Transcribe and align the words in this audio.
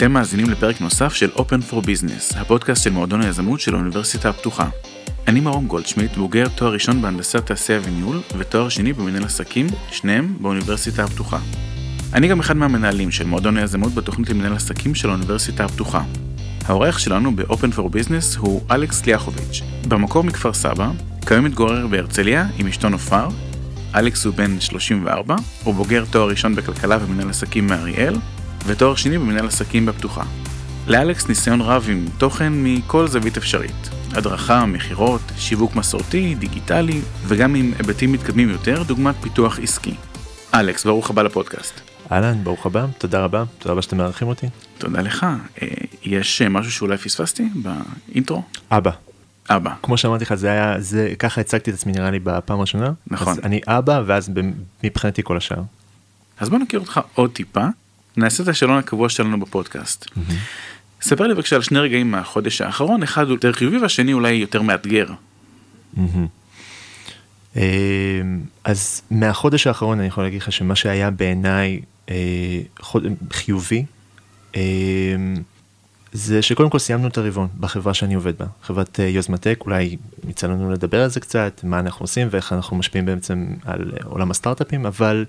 אתם 0.00 0.12
מאזינים 0.12 0.50
לפרק 0.50 0.80
נוסף 0.80 1.14
של 1.14 1.30
Open 1.36 1.70
for 1.70 1.74
Business, 1.74 2.38
הפודקאסט 2.38 2.84
של 2.84 2.90
מועדון 2.90 3.20
היזמות 3.20 3.60
של 3.60 3.74
האוניברסיטה 3.74 4.28
הפתוחה. 4.28 4.68
אני 5.28 5.40
מרום 5.40 5.66
גולדשמיט, 5.66 6.16
בוגר 6.16 6.48
תואר 6.48 6.72
ראשון 6.72 7.02
בהנדסת 7.02 7.46
תעשייה 7.46 7.80
וניהול, 7.84 8.20
ותואר 8.38 8.68
שני 8.68 8.92
במנהל 8.92 9.24
עסקים, 9.24 9.66
שניהם 9.90 10.36
באוניברסיטה 10.40 11.04
הפתוחה. 11.04 11.38
אני 12.12 12.28
גם 12.28 12.40
אחד 12.40 12.56
מהמנהלים 12.56 13.10
של 13.10 13.26
מועדון 13.26 13.56
היזמות 13.56 13.94
בתוכנית 13.94 14.30
למנהל 14.30 14.52
עסקים 14.52 14.94
של 14.94 15.08
האוניברסיטה 15.08 15.64
הפתוחה. 15.64 16.02
העורך 16.66 17.00
שלנו 17.00 17.36
ב-Open 17.36 17.76
for 17.76 17.80
Business 17.80 18.38
הוא 18.38 18.62
אלכס 18.70 19.06
ליאחוביץ', 19.06 19.62
במקור 19.88 20.24
מכפר 20.24 20.52
סבא, 20.52 20.90
כיום 21.26 21.44
מתגורר 21.44 21.86
בהרצליה 21.86 22.46
עם 22.58 22.66
אשתו 22.66 22.88
נופר, 22.88 23.28
אלכס 23.94 24.24
הוא 24.24 24.34
בן 24.34 24.60
34, 24.60 25.36
הוא 25.64 25.74
בוגר 25.74 26.04
תואר 26.10 26.28
ראשון 26.28 26.54
בכלכלה 26.54 26.98
ומנהל 27.00 27.30
עסקים 27.30 27.66
מאריאל, 27.66 28.14
ותואר 28.66 28.94
שני 28.94 29.18
במנהל 29.18 29.46
עסקים 29.46 29.86
בפתוחה. 29.86 30.22
לאלכס 30.86 31.28
ניסיון 31.28 31.60
רב 31.60 31.86
עם 31.90 32.06
תוכן 32.18 32.52
מכל 32.56 33.08
זווית 33.08 33.36
אפשרית. 33.36 33.90
הדרכה, 34.12 34.66
מכירות, 34.66 35.20
שיווק 35.36 35.76
מסורתי, 35.76 36.34
דיגיטלי, 36.34 37.00
וגם 37.26 37.54
עם 37.54 37.72
היבטים 37.78 38.12
מתקדמים 38.12 38.50
יותר, 38.50 38.82
דוגמת 38.82 39.14
פיתוח 39.20 39.58
עסקי. 39.58 39.94
אלכס, 40.54 40.84
ברוך 40.84 41.10
הבא 41.10 41.22
לפודקאסט. 41.22 41.80
אהלן, 42.12 42.44
ברוך 42.44 42.66
הבא, 42.66 42.86
תודה 42.98 43.24
רבה, 43.24 43.44
תודה 43.58 43.72
רבה 43.72 43.82
שאתם 43.82 43.96
מארחים 43.96 44.28
אותי. 44.28 44.46
תודה 44.78 45.00
לך. 45.00 45.26
אה, 45.62 45.68
יש 46.02 46.42
אה, 46.42 46.48
משהו 46.48 46.72
שאולי 46.72 46.96
פספסתי 46.96 47.48
באינטרו? 47.54 48.42
אבא. 48.70 48.90
אבא. 49.50 49.70
כמו 49.82 49.96
שאמרתי 49.96 50.24
לך, 50.24 50.34
זה 50.34 50.50
היה, 50.50 50.80
זה, 50.80 51.12
ככה 51.18 51.40
הצגתי 51.40 51.70
את 51.70 51.74
עצמי 51.74 51.92
נראה 51.92 52.10
לי 52.10 52.18
בפעם 52.18 52.58
הראשונה. 52.58 52.92
נכון. 53.06 53.32
אז 53.32 53.40
אני 53.44 53.60
אבא, 53.66 54.02
ואז 54.06 54.30
מבחינתי 54.84 55.22
כל 55.24 55.36
השאר. 55.36 55.62
אז 56.40 56.48
בוא 56.48 56.58
נכיר 56.58 56.80
אותך 56.80 57.00
עוד 57.14 57.30
טיפה, 57.30 57.66
נעשה 58.16 58.42
את 58.42 58.48
השאלון 58.48 58.78
הקבוע 58.78 59.08
שלנו 59.08 59.40
בפודקאסט. 59.40 60.06
ספר 61.02 61.26
לי 61.26 61.34
בבקשה 61.34 61.56
על 61.56 61.62
שני 61.62 61.78
רגעים 61.78 62.10
מהחודש 62.10 62.60
האחרון, 62.60 63.02
אחד 63.02 63.24
הוא 63.24 63.32
יותר 63.32 63.52
חיובי 63.52 63.78
והשני 63.78 64.12
אולי 64.12 64.32
יותר 64.32 64.62
מאתגר. 64.62 65.06
אה, 67.56 67.62
אז 68.64 69.02
מהחודש 69.10 69.66
האחרון 69.66 69.98
אני 69.98 70.08
יכול 70.08 70.24
להגיד 70.24 70.42
לך 70.42 70.52
שמה 70.52 70.76
שהיה 70.76 71.10
בעיניי 71.10 71.80
אה, 72.10 72.16
חיובי, 73.32 73.84
אה, 74.56 74.60
זה 76.12 76.42
שקודם 76.42 76.70
כל 76.70 76.78
סיימנו 76.78 77.08
את 77.08 77.18
הרבעון 77.18 77.48
בחברה 77.60 77.94
שאני 77.94 78.14
עובד 78.14 78.38
בה, 78.38 78.46
חברת 78.62 78.98
יוזמטק, 78.98 79.58
אולי 79.66 79.96
יצא 80.28 80.46
לנו 80.46 80.70
לדבר 80.70 81.02
על 81.02 81.08
זה 81.08 81.20
קצת, 81.20 81.60
מה 81.64 81.80
אנחנו 81.80 82.02
עושים 82.02 82.28
ואיך 82.30 82.52
אנחנו 82.52 82.76
משפיעים 82.76 83.06
בעצם 83.06 83.46
על 83.64 83.92
עולם 84.04 84.30
הסטארט-אפים, 84.30 84.86
אבל 84.86 85.24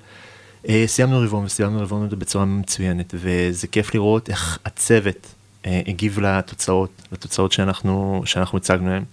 סיימנו 0.85 1.19
רבעון 1.19 1.45
וסיימנו 1.45 1.81
רבעון 1.81 2.09
בצורה 2.09 2.45
מצוינת, 2.45 3.13
וזה 3.17 3.67
כיף 3.67 3.93
לראות 3.95 4.29
איך 4.29 4.59
הצוות 4.65 5.27
אה, 5.65 5.81
הגיב 5.87 6.19
לתוצאות, 6.19 6.89
לתוצאות 7.11 7.51
שאנחנו, 7.51 8.21
שאנחנו 8.25 8.57
הצגנו 8.57 8.89
להם. 8.89 9.03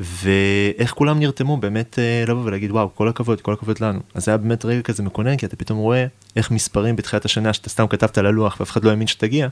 ואיך 0.00 0.90
כולם 0.90 1.18
נרתמו 1.20 1.56
באמת 1.56 1.98
אה, 1.98 2.24
לבוא 2.28 2.42
ולהגיד 2.44 2.70
וואו 2.70 2.94
כל 2.94 3.08
הכבוד 3.08 3.40
כל 3.40 3.52
הכבוד 3.52 3.80
לנו 3.80 4.00
אז 4.14 4.24
זה 4.24 4.30
היה 4.30 4.38
באמת 4.38 4.64
רגע 4.64 4.82
כזה 4.82 5.02
מקונן 5.02 5.36
כי 5.36 5.46
אתה 5.46 5.56
פתאום 5.56 5.78
רואה 5.78 6.06
איך 6.36 6.50
מספרים 6.50 6.96
בתחילת 6.96 7.24
השנה 7.24 7.52
שאתה 7.52 7.68
סתם 7.68 7.86
כתבת 7.86 8.18
על 8.18 8.26
הלוח 8.26 8.56
ואף 8.60 8.70
אחד 8.70 8.84
לא 8.84 8.90
האמין 8.90 9.06
שתגיע. 9.06 9.48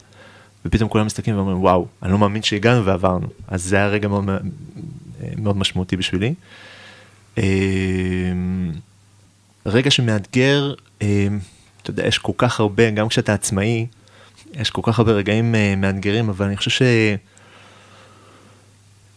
ופתאום 0.66 0.88
כולם 0.88 1.06
מסתכלים 1.06 1.36
ואומרים 1.36 1.62
וואו 1.62 1.86
אני 2.02 2.12
לא 2.12 2.18
מאמין 2.18 2.42
שהגענו 2.42 2.84
ועברנו 2.84 3.26
אז 3.48 3.64
זה 3.64 3.76
היה 3.76 3.88
רגע 3.88 4.08
מאוד, 4.08 4.24
מאוד 5.36 5.56
משמעותי 5.56 5.96
בשבילי. 5.96 6.34
אה, 7.38 7.44
רגע 9.66 9.90
שמאתגר 9.90 10.74
אה, 10.74 10.83
אתה 10.96 11.90
יודע 11.90 12.06
יש 12.06 12.18
כל 12.18 12.32
כך 12.36 12.60
הרבה 12.60 12.90
גם 12.90 13.08
כשאתה 13.08 13.34
עצמאי 13.34 13.86
יש 14.54 14.70
כל 14.70 14.82
כך 14.84 14.98
הרבה 14.98 15.12
רגעים 15.12 15.54
אה, 15.54 15.74
מאתגרים 15.76 16.28
אבל 16.28 16.46
אני 16.46 16.56
חושב 16.56 16.70
ש... 16.70 16.82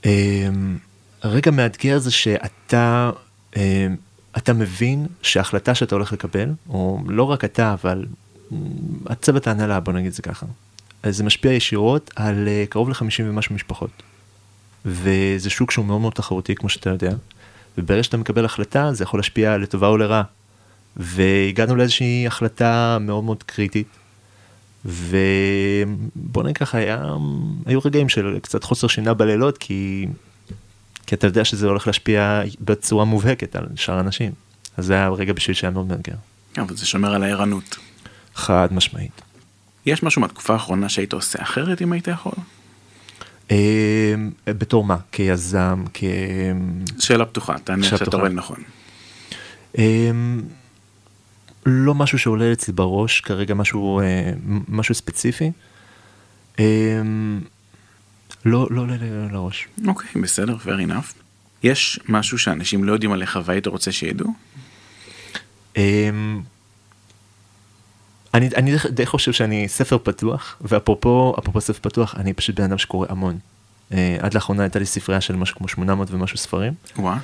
אה, 0.05 0.49
רגע 1.23 1.51
מאתגר 1.51 1.99
זה 1.99 2.11
שאתה 2.11 3.11
אה, 3.57 3.87
אתה 4.37 4.53
מבין 4.53 5.07
שההחלטה 5.21 5.75
שאתה 5.75 5.95
הולך 5.95 6.13
לקבל, 6.13 6.49
או 6.69 6.99
לא 7.07 7.23
רק 7.23 7.45
אתה, 7.45 7.73
אבל 7.73 8.05
אה, 8.51 8.57
הצוות 9.05 9.47
ההנהלה, 9.47 9.79
בוא 9.79 9.93
נגיד 9.93 10.13
זה 10.13 10.21
ככה, 10.21 10.45
אז 11.03 11.17
זה 11.17 11.23
משפיע 11.23 11.51
ישירות 11.51 12.11
על 12.15 12.47
אה, 12.47 12.65
קרוב 12.69 12.89
ל-50 12.89 13.23
ומשהו 13.23 13.55
משפחות. 13.55 14.03
וזה 14.85 15.49
שוק 15.49 15.71
שהוא 15.71 15.85
מאוד 15.85 16.01
מאוד 16.01 16.13
תחרותי, 16.13 16.55
כמו 16.55 16.69
שאתה 16.69 16.89
יודע, 16.89 17.11
וברגע 17.77 18.03
שאתה 18.03 18.17
מקבל 18.17 18.45
החלטה, 18.45 18.93
זה 18.93 19.03
יכול 19.03 19.19
להשפיע 19.19 19.57
לטובה 19.57 19.87
או 19.87 19.97
לרע. 19.97 20.23
והגענו 20.97 21.75
לאיזושהי 21.75 22.27
החלטה 22.27 22.97
מאוד 23.01 23.23
מאוד 23.23 23.43
קריטית, 23.43 23.87
ובוא 24.85 26.43
נגיד 26.43 26.57
ככה, 26.57 26.77
היה, 26.77 27.05
היו 27.65 27.79
רגעים 27.85 28.09
של 28.09 28.39
קצת 28.41 28.63
חוסר 28.63 28.87
שינה 28.87 29.13
בלילות, 29.13 29.57
כי 29.57 30.07
כי 31.07 31.15
אתה 31.15 31.27
יודע 31.27 31.45
שזה 31.45 31.67
הולך 31.67 31.87
להשפיע 31.87 32.41
בצורה 32.61 33.05
מובהקת 33.05 33.55
על 33.55 33.65
שאר 33.75 33.97
האנשים. 33.97 34.31
אז 34.77 34.85
זה 34.85 34.93
היה 34.93 35.09
רגע 35.09 35.33
בשביל 35.33 35.55
שהיה 35.55 35.71
מאוד 35.71 35.87
מאתגר. 35.87 36.15
אבל 36.57 36.77
זה 36.77 36.85
שומר 36.85 37.13
על 37.15 37.23
הערנות. 37.23 37.77
חד 38.35 38.67
משמעית. 38.71 39.21
יש 39.85 40.03
משהו 40.03 40.21
מהתקופה 40.21 40.53
האחרונה 40.53 40.89
שהיית 40.89 41.13
עושה 41.13 41.41
אחרת 41.41 41.81
אם 41.81 41.91
היית 41.91 42.07
יכול? 42.07 42.33
אה, 43.51 44.15
בתור 44.47 44.83
מה? 44.83 44.97
כיזם, 45.11 45.83
כ... 45.93 46.03
שאלה 46.99 47.25
פתוחה, 47.25 47.55
תענה 47.63 47.83
שאתה. 47.83 48.17
רואה 48.17 48.29
נכון. 48.29 48.63
לא 51.69 51.95
משהו 51.95 52.19
שעולה 52.19 52.51
אצלי 52.53 52.73
בראש, 52.73 53.21
כרגע 53.21 53.53
משהו, 53.53 53.99
אה, 53.99 54.31
משהו 54.67 54.95
ספציפי. 54.95 55.51
אה, 56.59 56.65
לא, 58.45 58.67
לא 58.71 58.81
עולה 58.81 58.95
לי 58.97 59.09
לראש. 59.31 59.67
אוקיי, 59.87 60.21
בסדר, 60.21 60.55
fair 60.65 60.89
enough. 60.89 61.13
יש 61.63 61.99
משהו 62.09 62.37
שאנשים 62.37 62.83
לא 62.83 62.91
יודעים 62.93 63.11
עליך 63.11 63.39
והיית 63.45 63.67
רוצה 63.67 63.91
שידעו? 63.91 64.33
אמ, 65.77 66.41
אני, 68.33 68.49
אני 68.55 68.71
די- 68.71 68.89
די 68.91 69.05
חושב 69.05 69.31
שאני 69.33 69.67
ספר 69.67 69.97
פתוח, 70.03 70.57
ואפרופו 70.61 71.35
אפרופו 71.39 71.61
ספר 71.61 71.79
פתוח, 71.89 72.15
אני 72.15 72.33
פשוט 72.33 72.55
בן 72.55 72.63
אדם 72.63 72.77
שקורא 72.77 73.07
המון. 73.09 73.37
אה, 73.91 74.17
עד 74.19 74.33
לאחרונה 74.33 74.63
הייתה 74.63 74.79
לי 74.79 74.85
ספרייה 74.85 75.21
של 75.21 75.35
משהו 75.35 75.55
כמו 75.57 75.67
800 75.67 76.11
ומשהו 76.11 76.37
ספרים, 76.37 76.73
וואה, 76.97 77.17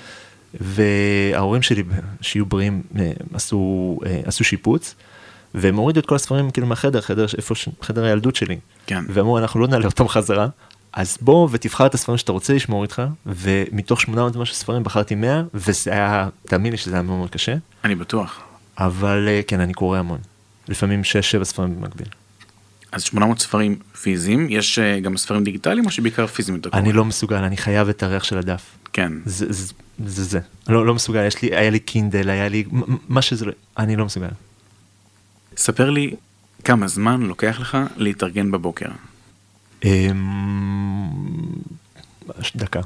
וההורים 0.61 1.61
שלי, 1.61 1.83
שיהיו 2.21 2.45
בריאים, 2.45 2.81
אה, 2.99 3.11
עשו, 3.33 3.99
אה, 4.05 4.21
עשו 4.25 4.43
שיפוץ, 4.43 4.95
והם 5.53 5.75
הורידו 5.75 5.99
את 5.99 6.05
כל 6.05 6.15
הספרים 6.15 6.51
כאילו 6.51 6.67
מהחדר, 6.67 7.01
חדר, 7.01 7.25
איפה, 7.37 7.53
חדר 7.81 8.03
הילדות 8.03 8.35
שלי, 8.35 8.57
כן. 8.87 9.03
ואמרו 9.09 9.37
אנחנו 9.37 9.59
לא 9.59 9.67
נעלה 9.67 9.85
אותם 9.85 10.07
חזרה, 10.07 10.47
אז 10.93 11.17
בוא 11.21 11.47
ותבחר 11.51 11.85
את 11.85 11.93
הספרים 11.93 12.17
שאתה 12.17 12.31
רוצה 12.31 12.53
לשמור 12.53 12.83
איתך, 12.83 13.01
ומתוך 13.25 14.01
800 14.01 14.35
ומשהו 14.35 14.55
ספרים 14.55 14.83
בחרתי 14.83 15.15
100, 15.15 15.43
וזה 15.53 15.91
היה, 15.91 16.29
תאמין 16.47 16.71
לי 16.71 16.77
שזה 16.77 16.93
היה 16.93 17.01
מאוד 17.01 17.17
מאוד 17.17 17.29
קשה. 17.29 17.55
אני 17.83 17.95
בטוח. 17.95 18.39
אבל 18.77 19.27
אה, 19.27 19.41
כן, 19.47 19.59
אני 19.59 19.73
קורא 19.73 19.97
המון. 19.97 20.19
לפעמים 20.67 21.01
6-7 21.41 21.43
ספרים 21.43 21.75
במקביל. 21.75 22.07
אז 22.91 23.03
800 23.03 23.39
ספרים 23.39 23.79
פיזיים, 24.01 24.47
יש 24.49 24.79
גם 24.79 25.17
ספרים 25.17 25.43
דיגיטליים 25.43 25.85
או 25.85 25.91
שבעיקר 25.91 26.27
פיזיים? 26.27 26.61
אני 26.73 26.93
לא 26.93 27.05
מסוגל, 27.05 27.35
אני 27.35 27.57
חייב 27.57 27.89
את 27.89 28.03
הריח 28.03 28.23
של 28.23 28.37
הדף. 28.37 28.77
כן. 28.93 29.11
זה 29.25 29.45
זה. 29.49 29.73
זה, 30.05 30.23
זה. 30.23 30.39
לא, 30.67 30.85
לא 30.85 30.93
מסוגל, 30.93 31.25
יש 31.27 31.41
לי, 31.41 31.55
היה 31.55 31.69
לי 31.69 31.79
קינדל, 31.79 32.29
היה 32.29 32.47
לי, 32.49 32.63
מה 33.09 33.21
שזה 33.21 33.45
לא, 33.45 33.51
אני 33.77 33.95
לא 33.95 34.05
מסוגל. 34.05 34.27
ספר 35.57 35.89
לי 35.89 36.15
כמה 36.63 36.87
זמן 36.87 37.21
לוקח 37.21 37.57
לך 37.59 37.77
להתארגן 37.97 38.51
בבוקר. 38.51 38.89
אמ, 39.85 41.09
דקה. 42.55 42.79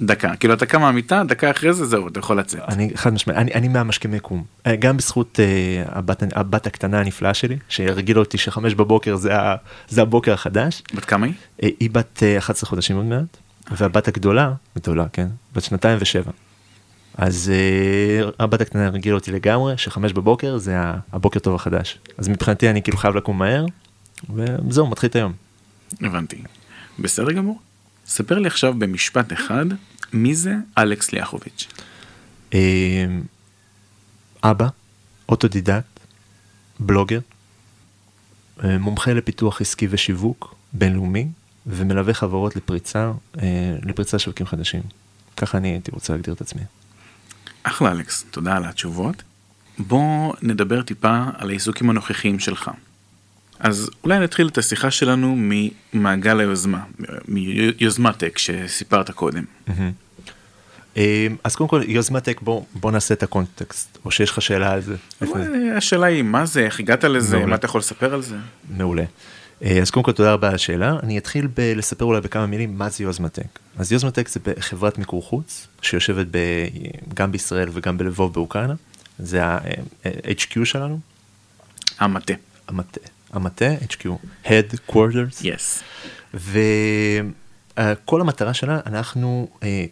דקה, 0.00 0.36
כאילו 0.36 0.54
אתה 0.54 0.66
קם 0.66 0.80
מהמיטה, 0.80 1.22
דקה 1.28 1.50
אחרי 1.50 1.72
זה 1.72 1.86
זהו, 1.86 2.08
אתה 2.08 2.18
יכול 2.18 2.38
לצאת. 2.38 2.60
אני 2.68 2.90
חד 2.94 3.12
משמעית, 3.12 3.38
אני, 3.38 3.54
אני 3.54 3.68
מהמשכמי 3.68 4.20
קום. 4.20 4.44
אה, 4.66 4.76
גם 4.76 4.96
בזכות 4.96 5.40
אה, 5.40 5.84
הבת, 5.98 6.22
הבת 6.36 6.66
הקטנה 6.66 7.00
הנפלאה 7.00 7.34
שלי, 7.34 7.56
שהרגילה 7.68 8.20
אותי 8.20 8.38
שחמש 8.38 8.74
בבוקר 8.74 9.16
זה, 9.16 9.36
ה- 9.40 9.56
זה 9.88 10.02
הבוקר 10.02 10.32
החדש. 10.32 10.82
בת 10.94 11.04
כמה 11.04 11.26
היא? 11.26 11.34
אה, 11.62 11.68
היא 11.80 11.90
בת 11.90 12.22
אה, 12.22 12.38
11 12.38 12.70
חודשים 12.70 12.96
עוד 12.96 13.04
מעט, 13.04 13.36
והבת 13.70 14.08
הגדולה, 14.08 14.52
גדולה, 14.76 15.08
כן, 15.12 15.28
בת 15.54 15.62
שנתיים 15.62 15.98
ושבע. 16.00 16.32
אז 17.18 17.52
אה, 17.54 18.30
הבת 18.38 18.60
הקטנה 18.60 18.86
הרגילה 18.86 19.14
אותי 19.14 19.32
לגמרי, 19.32 19.78
שחמש 19.78 20.12
בבוקר 20.12 20.58
זה 20.58 20.76
הבוקר 21.12 21.40
טוב 21.40 21.54
החדש. 21.54 21.98
אז 22.18 22.28
מבחינתי 22.28 22.70
אני 22.70 22.82
כאילו 22.82 22.98
חייב 22.98 23.16
לקום 23.16 23.38
מהר, 23.38 23.66
וזהו, 24.34 24.86
מתחיל 24.86 25.10
את 25.10 25.16
היום. 25.16 25.32
הבנתי. 26.00 26.42
בסדר 26.98 27.32
גמור. 27.32 27.60
ספר 28.06 28.38
לי 28.38 28.46
עכשיו 28.46 28.74
במשפט 28.78 29.32
אחד, 29.32 29.66
מי 30.12 30.34
זה 30.34 30.54
אלכס 30.78 31.12
ליאחוביץ'? 31.12 31.68
אה, 32.54 33.06
אבא, 34.42 34.68
אוטודידקט, 35.28 36.00
בלוגר, 36.80 37.20
אה, 38.64 38.78
מומחה 38.78 39.12
לפיתוח 39.12 39.60
עסקי 39.60 39.86
ושיווק 39.90 40.54
בינלאומי, 40.72 41.28
ומלווה 41.66 42.14
חברות 42.14 42.56
לפריצה, 42.56 43.12
אה, 43.42 43.76
לפריצה 43.82 44.18
שווקים 44.18 44.46
חדשים. 44.46 44.82
ככה 45.36 45.58
אני 45.58 45.68
הייתי 45.68 45.90
רוצה 45.90 46.12
להגדיר 46.12 46.34
את 46.34 46.40
עצמי. 46.40 46.62
אחלה 47.62 47.92
אלכס, 47.92 48.24
תודה 48.30 48.56
על 48.56 48.64
התשובות. 48.64 49.22
בוא 49.78 50.34
נדבר 50.42 50.82
טיפה 50.82 51.24
על 51.38 51.48
העיסוקים 51.48 51.90
הנוכחיים 51.90 52.38
שלך. 52.38 52.70
אז 53.60 53.90
אולי 54.04 54.18
נתחיל 54.18 54.48
את 54.48 54.58
השיחה 54.58 54.90
שלנו 54.90 55.36
ממעגל 55.94 56.40
היוזמה, 56.40 56.84
מיוזמטק 57.28 58.38
שסיפרת 58.38 59.10
קודם. 59.10 59.44
אמ, 60.96 61.36
אז 61.44 61.56
קודם 61.56 61.70
כל 61.70 61.82
יוזמטק 61.86 62.40
בוא, 62.40 62.64
בוא 62.74 62.92
נעשה 62.92 63.14
את 63.14 63.22
הקונטקסט, 63.22 63.98
או 64.04 64.10
שיש 64.10 64.30
לך 64.30 64.42
שאלה 64.42 64.72
על 64.72 64.80
זה. 64.80 64.96
השאלה 65.76 66.06
היא 66.06 66.22
מה 66.22 66.46
זה, 66.46 66.60
איך 66.60 66.80
הגעת 66.80 67.04
לזה. 67.04 67.46
מה 67.46 67.54
אתה 67.54 67.66
יכול 67.66 67.78
לספר 67.78 68.14
על 68.14 68.22
זה? 68.22 68.36
מעולה. 68.76 69.04
אה, 69.62 69.78
אז 69.78 69.90
קודם 69.90 70.04
כל 70.04 70.12
תודה 70.12 70.32
רבה 70.32 70.48
על 70.48 70.54
השאלה, 70.54 70.96
אני 71.02 71.18
אתחיל 71.18 71.46
בלספר 71.46 72.04
אולי 72.04 72.20
בכמה 72.20 72.46
מילים 72.46 72.78
מה 72.78 72.88
זה 72.88 73.04
יוזמטק. 73.04 73.58
אז 73.78 73.92
יוזמטק 73.92 74.28
זה 74.28 74.40
חברת 74.58 74.98
מיקור 74.98 75.22
חוץ 75.22 75.66
שיושבת 75.82 76.26
ב, 76.30 76.38
גם 77.14 77.32
בישראל 77.32 77.68
וגם 77.72 77.98
בלבוב 77.98 78.34
באוקראינה, 78.34 78.74
זה 79.18 79.44
ה-HQ 79.44 80.64
שלנו. 80.64 81.00
המטה. 81.98 82.34
המטה, 82.68 83.00
המטה, 83.32 83.66
HQ, 83.88 84.06
Headquarters. 84.44 85.42
Yes. 85.42 85.82
וכל 86.34 88.20
המטרה 88.20 88.54
שלה, 88.54 88.80
אנחנו 88.86 89.48
אה, 89.62 89.84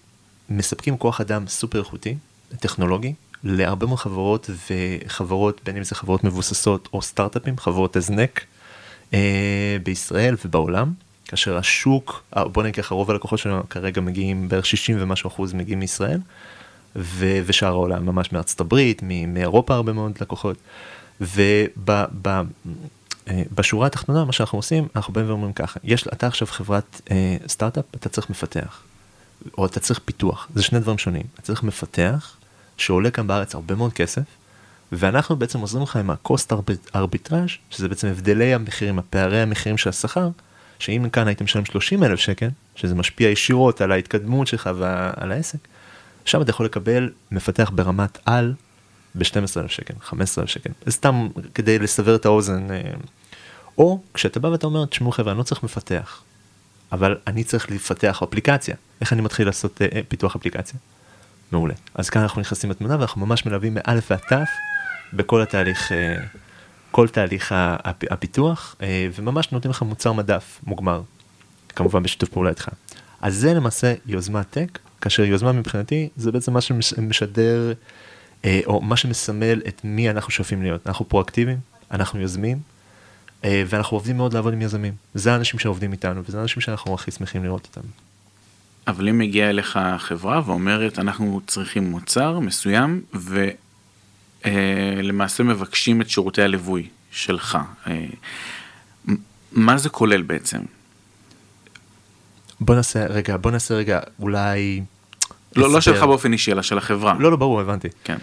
מספקים 0.48 0.96
כוח 0.96 1.20
אדם 1.20 1.46
סופר 1.46 1.78
איכותי, 1.78 2.16
טכנולוגי, 2.60 3.14
להרבה 3.44 3.86
מאוד 3.86 3.98
חברות 3.98 4.50
וחברות, 4.70 5.60
בין 5.64 5.76
אם 5.76 5.84
זה 5.84 5.94
חברות 5.94 6.24
מבוססות 6.24 6.88
או 6.92 7.02
סטארט-אפים, 7.02 7.58
חברות 7.58 7.96
הזנק 7.96 8.40
אה, 8.40 8.44
בישראל 9.82 10.36
ובעולם, 10.44 10.92
כאשר 11.30 11.56
השוק, 11.56 12.22
אה, 12.36 12.48
בוא 12.48 12.62
נגיד 12.62 12.74
ככה, 12.74 12.94
רוב 12.94 13.10
הלקוחות 13.10 13.38
שלנו 13.38 13.62
כרגע 13.70 14.00
מגיעים, 14.00 14.48
בערך 14.48 14.66
60 14.66 14.96
ומשהו 15.00 15.28
אחוז 15.28 15.52
מגיעים 15.52 15.78
מישראל, 15.78 16.20
ו- 16.96 17.40
ושאר 17.46 17.68
העולם, 17.68 18.06
ממש 18.06 18.32
מארצות 18.32 18.60
הברית, 18.60 19.02
מאירופה 19.28 19.74
הרבה 19.74 19.92
מאוד 19.92 20.12
לקוחות. 20.20 20.56
ובשורה 21.20 22.62
אה, 23.82 23.86
התחתונה, 23.86 24.24
מה 24.24 24.32
שאנחנו 24.32 24.58
עושים, 24.58 24.88
אנחנו 24.96 25.12
באים 25.12 25.28
ואומרים 25.28 25.52
ככה, 25.52 25.80
יש, 25.84 26.08
אתה 26.08 26.26
עכשיו 26.26 26.48
חברת 26.48 27.00
אה, 27.10 27.36
סטארט-אפ, 27.48 27.84
אתה 27.94 28.08
צריך 28.08 28.30
מפתח. 28.30 28.82
או 29.58 29.66
אתה 29.66 29.80
צריך 29.80 30.00
פיתוח, 30.04 30.48
זה 30.54 30.62
שני 30.62 30.80
דברים 30.80 30.98
שונים. 30.98 31.24
אתה 31.34 31.42
צריך 31.42 31.62
מפתח, 31.62 32.36
שעולה 32.76 33.10
כאן 33.10 33.26
בארץ 33.26 33.54
הרבה 33.54 33.74
מאוד 33.74 33.92
כסף, 33.92 34.22
ואנחנו 34.92 35.36
בעצם 35.36 35.60
עוזרים 35.60 35.82
לך 35.82 35.96
עם 35.96 36.10
ה-cost 36.10 36.52
arbitrage, 36.94 37.52
שזה 37.70 37.88
בעצם 37.88 38.08
הבדלי 38.08 38.54
המחירים, 38.54 38.98
הפערי 38.98 39.40
המחירים 39.40 39.78
של 39.78 39.88
השכר, 39.88 40.28
שאם 40.78 41.06
כאן 41.12 41.26
הייתם 41.28 41.44
משלם 41.44 41.64
30 41.64 42.04
אלף 42.04 42.18
שקל, 42.18 42.48
שזה 42.74 42.94
משפיע 42.94 43.28
ישירות 43.28 43.80
על 43.80 43.92
ההתקדמות 43.92 44.46
שלך 44.46 44.70
ועל 44.76 45.32
העסק, 45.32 45.58
שם 46.24 46.42
אתה 46.42 46.50
יכול 46.50 46.66
לקבל 46.66 47.10
מפתח 47.30 47.70
ברמת 47.74 48.18
על 48.26 48.54
ב-12 49.14 49.60
אלף 49.60 49.70
שקל, 49.70 49.94
15 50.02 50.42
אלף 50.42 50.50
שקל, 50.50 50.70
סתם 50.90 51.28
כדי 51.54 51.78
לסבר 51.78 52.14
את 52.14 52.24
האוזן. 52.24 52.70
אה, 52.70 52.80
או 53.78 54.00
כשאתה 54.14 54.40
בא 54.40 54.48
ואתה 54.48 54.66
אומר, 54.66 54.86
תשמעו 54.86 55.12
חבר'ה, 55.12 55.32
אני 55.32 55.38
לא 55.38 55.42
צריך 55.42 55.62
מפתח, 55.62 56.22
אבל 56.92 57.16
אני 57.26 57.44
צריך 57.44 57.70
לפתח 57.70 58.22
אפליקציה. 58.22 58.74
איך 59.00 59.12
אני 59.12 59.20
מתחיל 59.20 59.46
לעשות 59.46 59.80
uh, 59.80 59.94
פיתוח 60.08 60.36
אפליקציה? 60.36 60.80
מעולה. 61.52 61.74
אז 61.94 62.10
כאן 62.10 62.22
אנחנו 62.22 62.40
נכנסים 62.40 62.70
לתמונה 62.70 62.96
ואנחנו 62.98 63.26
ממש 63.26 63.46
מלווים 63.46 63.74
מאלף 63.74 64.10
ועד 64.10 64.20
תף 64.20 64.48
בכל 65.12 65.42
התהליך, 65.42 65.92
uh, 65.92 65.94
כל 66.90 67.08
תהליך 67.08 67.54
הפיתוח, 68.10 68.76
uh, 68.78 68.82
וממש 69.14 69.52
נותנים 69.52 69.70
לך 69.70 69.82
מוצר 69.82 70.12
מדף 70.12 70.60
מוגמר, 70.66 71.02
כמובן 71.68 72.02
בשיתוף 72.02 72.28
פעולה 72.28 72.50
איתך. 72.50 72.68
אז 73.20 73.36
זה 73.36 73.54
למעשה 73.54 73.94
יוזמה 74.06 74.44
טק, 74.44 74.78
כאשר 75.00 75.22
יוזמה 75.22 75.52
מבחינתי 75.52 76.08
זה 76.16 76.32
בעצם 76.32 76.52
מה 76.52 76.60
שמשדר, 76.60 77.72
uh, 78.42 78.46
או 78.66 78.80
מה 78.80 78.96
שמסמל 78.96 79.60
את 79.68 79.80
מי 79.84 80.10
אנחנו 80.10 80.32
שואפים 80.32 80.62
להיות. 80.62 80.86
אנחנו 80.86 81.08
פרואקטיביים, 81.08 81.58
אנחנו 81.90 82.20
יוזמים, 82.20 82.58
אה, 83.44 83.62
ואנחנו 83.66 83.96
עובדים 83.96 84.16
מאוד 84.16 84.34
לעבוד 84.34 84.52
עם 84.52 84.62
יזמים. 84.62 84.94
זה 85.14 85.32
האנשים 85.32 85.60
שעובדים 85.60 85.92
איתנו, 85.92 86.22
וזה 86.28 86.38
האנשים 86.38 86.60
שאנחנו 86.60 86.94
הכי 86.94 87.10
שמחים 87.10 87.44
לראות 87.44 87.66
אותם. 87.66 87.88
אבל 88.86 89.08
אם 89.08 89.18
מגיעה 89.18 89.50
אליך 89.50 89.78
חברה 89.98 90.42
ואומרת, 90.46 90.98
אנחנו 90.98 91.40
צריכים 91.46 91.90
מוצר 91.90 92.38
מסוים, 92.38 93.02
ולמעשה 94.44 95.42
מבקשים 95.42 96.00
את 96.00 96.10
שירותי 96.10 96.42
הליווי 96.42 96.88
שלך, 97.10 97.58
אה, 97.86 98.06
מה 99.52 99.78
זה 99.78 99.88
כולל 99.88 100.22
בעצם? 100.22 100.58
בוא 102.60 102.74
נעשה 102.74 103.06
רגע, 103.06 103.36
בוא 103.36 103.50
נעשה 103.50 103.74
רגע, 103.74 104.00
אולי... 104.18 104.82
לא, 105.56 105.72
לא 105.72 105.80
שלך 105.80 106.02
באופן 106.02 106.32
אישי, 106.32 106.52
אלא 106.52 106.62
של 106.62 106.78
החברה. 106.78 107.14
לא, 107.18 107.30
לא, 107.30 107.36
ברור, 107.36 107.60
הבנתי. 107.60 107.88
כן. 108.04 108.18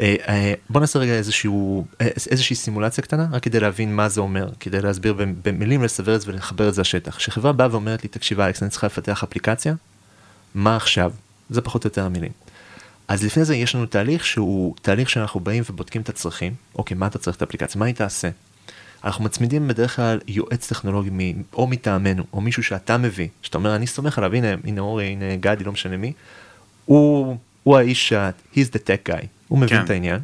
אה, 0.00 0.14
אה, 0.28 0.54
בוא 0.70 0.80
נעשה 0.80 0.98
רגע 0.98 1.12
איזשהו, 1.12 1.86
אה, 2.00 2.08
איזושהי 2.30 2.56
סימולציה 2.56 3.04
קטנה, 3.04 3.26
רק 3.32 3.42
כדי 3.42 3.60
להבין 3.60 3.96
מה 3.96 4.08
זה 4.08 4.20
אומר, 4.20 4.48
כדי 4.60 4.82
להסביר 4.82 5.14
במילים, 5.42 5.82
לסבר 5.82 6.14
את 6.14 6.20
זה 6.20 6.30
ולחבר 6.30 6.68
את 6.68 6.74
זה 6.74 6.80
לשטח. 6.80 7.16
כשחברה 7.16 7.52
באה 7.52 7.68
ואומרת 7.70 8.02
לי, 8.02 8.08
תקשיבה 8.08 8.46
אלכס, 8.46 8.62
אני 8.62 8.70
צריכה 8.70 8.86
לפתח 8.86 9.22
אפליקציה, 9.22 9.74
מה 10.54 10.76
עכשיו? 10.76 11.12
זה 11.50 11.60
פחות 11.60 11.84
או 11.84 11.88
יותר 11.88 12.04
המילים. 12.04 12.32
אז 13.10 13.24
לפני 13.24 13.44
זה 13.44 13.56
יש 13.56 13.74
לנו 13.74 13.86
תהליך 13.86 14.26
שהוא 14.26 14.74
תהליך 14.82 15.10
שאנחנו 15.10 15.40
באים 15.40 15.62
ובודקים 15.70 16.02
את 16.02 16.08
הצרכים, 16.08 16.54
אוקיי, 16.74 16.96
מה 16.96 17.06
אתה 17.06 17.18
צריך 17.18 17.36
את 17.36 17.42
האפליקציה, 17.42 17.78
מה 17.78 17.86
היא 17.86 17.94
תעשה? 17.94 18.30
אנחנו 19.04 19.24
מצמידים 19.24 19.68
בדרך 19.68 19.96
כלל 19.96 20.20
יועץ 20.26 20.68
טכנולוגי 20.68 21.10
מ, 21.12 21.18
או 21.52 21.66
מטעמנו, 21.66 22.24
או 22.32 22.40
מישהו 22.40 22.62
שאתה 22.62 22.98
מביא, 22.98 23.28
שאתה 23.42 23.58
אומר, 23.58 23.76
אני 23.76 23.86
סומך 23.86 24.18
עליו, 24.18 24.34
הנה, 24.34 24.48
הנה 24.64 24.80
אורי, 24.80 25.04
הנה 25.04 25.36
גדי, 25.36 25.64
לא 25.64 25.72
משנה 25.72 25.96
מי, 25.96 26.12
הוא, 26.84 27.36
הוא 27.62 27.76
האיש 27.76 28.08
שה... 28.08 28.30
he's 28.54 28.74
the 28.74 28.78
tech 28.78 29.10
guy, 29.10 29.26
הוא 29.48 29.58
מבין 29.58 29.78
כן. 29.78 29.84
את 29.84 29.90
העניין. 29.90 30.20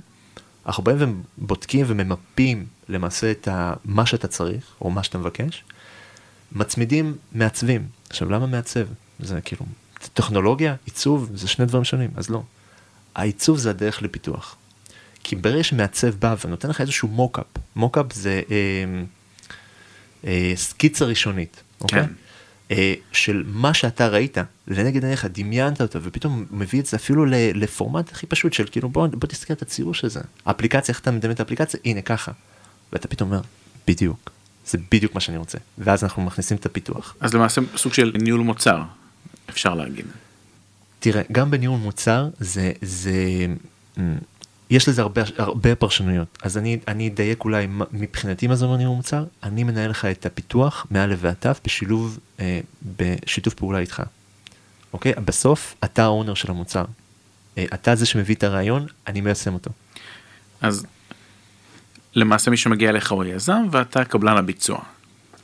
אנחנו 0.67 0.83
באים 0.83 1.23
ובודקים 1.39 1.87
וממפים 1.89 2.67
למעשה 2.89 3.31
את 3.31 3.49
ה, 3.49 3.75
מה 3.85 4.07
שאתה 4.07 4.29
צריך, 4.29 4.65
או 4.81 4.91
מה 4.91 5.03
שאתה 5.03 5.19
מבקש, 5.19 5.65
מצמידים 6.53 7.17
מעצבים. 7.33 7.87
עכשיו, 8.11 8.31
למה 8.31 8.47
מעצב? 8.47 8.87
זה 9.21 9.41
כאילו, 9.41 9.67
טכנולוגיה, 10.15 10.75
עיצוב, 10.85 11.31
זה 11.35 11.49
שני 11.49 11.67
דברים 11.67 11.85
שונים, 11.85 12.11
אז 12.17 12.31
לא. 12.31 12.43
העיצוב 13.17 13.59
זה 13.59 13.71
הדרך 13.71 14.03
לפיתוח. 14.03 14.57
כי 15.25 15.37
ברגע 15.37 15.65
שמעצב 15.65 16.15
בא 16.15 16.35
ונותן 16.45 16.69
לך 16.69 16.81
איזשהו 16.81 17.09
מוקאפ, 17.09 17.47
מוקאפ 17.77 18.13
זה 18.13 18.43
אה, 18.51 19.03
אה, 20.25 20.53
סקיצה 20.57 21.05
ראשונית, 21.05 21.63
אוקיי? 21.81 22.03
כן. 22.03 22.13
אה, 22.71 22.95
של 23.13 23.45
מה 23.47 23.75
שאתה 23.75 24.09
ראית 24.09 24.39
לנגד 24.69 25.05
עיניך, 25.05 25.25
דמיינת 25.33 25.81
אותו, 25.81 26.03
ופתאום 26.03 26.45
מביא 26.51 26.81
את 26.81 26.87
זה 26.87 26.97
אפילו 26.97 27.25
לפורמט 27.55 28.13
הכי 28.13 28.27
פשוט 28.27 28.53
של 28.53 28.67
כאילו 28.71 28.89
בוא, 28.89 29.07
בוא 29.07 29.29
תסתכל 29.29 29.53
את 29.53 29.63
הציור 29.63 29.95
של 29.95 30.09
זה. 30.09 30.21
האפליקציה, 30.47 30.93
איך 30.93 31.01
אתה 31.01 31.11
מדמיין 31.11 31.35
את 31.35 31.41
האפליקציה? 31.41 31.81
הנה 31.85 32.03
ככה. 32.03 32.33
ואתה 32.93 33.09
פתאום 33.09 33.33
אומר, 33.33 33.43
בדיוק, 33.87 34.31
זה 34.67 34.79
בדיוק 34.93 35.15
מה 35.15 35.21
שאני 35.21 35.37
רוצה. 35.37 35.59
ואז 35.79 36.05
אנחנו 36.05 36.23
מכניסים 36.23 36.57
את 36.57 36.67
הפיתוח. 36.67 37.17
אז 37.21 37.35
למעשה 37.35 37.61
סוג 37.77 37.95
של 37.95 38.13
ניהול 38.23 38.41
מוצר, 38.41 38.83
אפשר 39.51 39.75
להגיד. 39.75 40.07
תראה, 41.07 41.23
גם 41.33 41.51
בניהול 41.51 41.79
מוצר 41.79 42.29
זה, 42.41 42.73
זה, 42.83 43.15
יש 44.71 44.89
לזה 44.89 45.03
הרבה, 45.03 45.23
הרבה 45.39 45.75
פרשנויות, 45.75 46.39
אז 46.43 46.59
אני, 46.59 46.79
אני 46.89 47.09
אדייק 47.09 47.45
אולי 47.45 47.67
מבחינתי 47.93 48.47
מה 48.47 48.57
זה 48.57 48.65
אומר 48.65 48.77
ניהול 48.77 48.97
מוצר, 48.97 49.25
אני 49.43 49.65
מנהל 49.65 49.91
לך 49.91 50.05
את 50.05 50.27
הפיתוח 50.27 50.87
מא' 50.91 51.07
ועד 51.19 51.35
ת' 51.35 51.47
בשילוב, 51.65 52.19
אה, 52.41 52.61
בשיתוף 52.97 53.55
פעולה 53.55 53.79
איתך. 53.79 54.03
אוקיי? 54.93 55.13
בסוף 55.25 55.75
אתה 55.85 56.05
האונר 56.05 56.35
של 56.35 56.51
המוצר. 56.51 56.85
אה, 57.59 57.65
אתה 57.75 57.95
זה 57.95 58.07
שמביא 58.07 58.35
את 58.35 58.45
הרעיון, 58.45 58.87
אני 59.07 59.21
מיישם 59.21 59.55
אותו. 59.55 59.71
אז 60.61 60.87
למעשה 62.15 62.51
מי 62.51 62.57
שמגיע 62.57 62.91
אליך 62.91 63.13
הוא 63.13 63.25
יזם 63.25 63.63
ואתה 63.71 64.05
קבלן 64.05 64.37
הביצוע. 64.37 64.79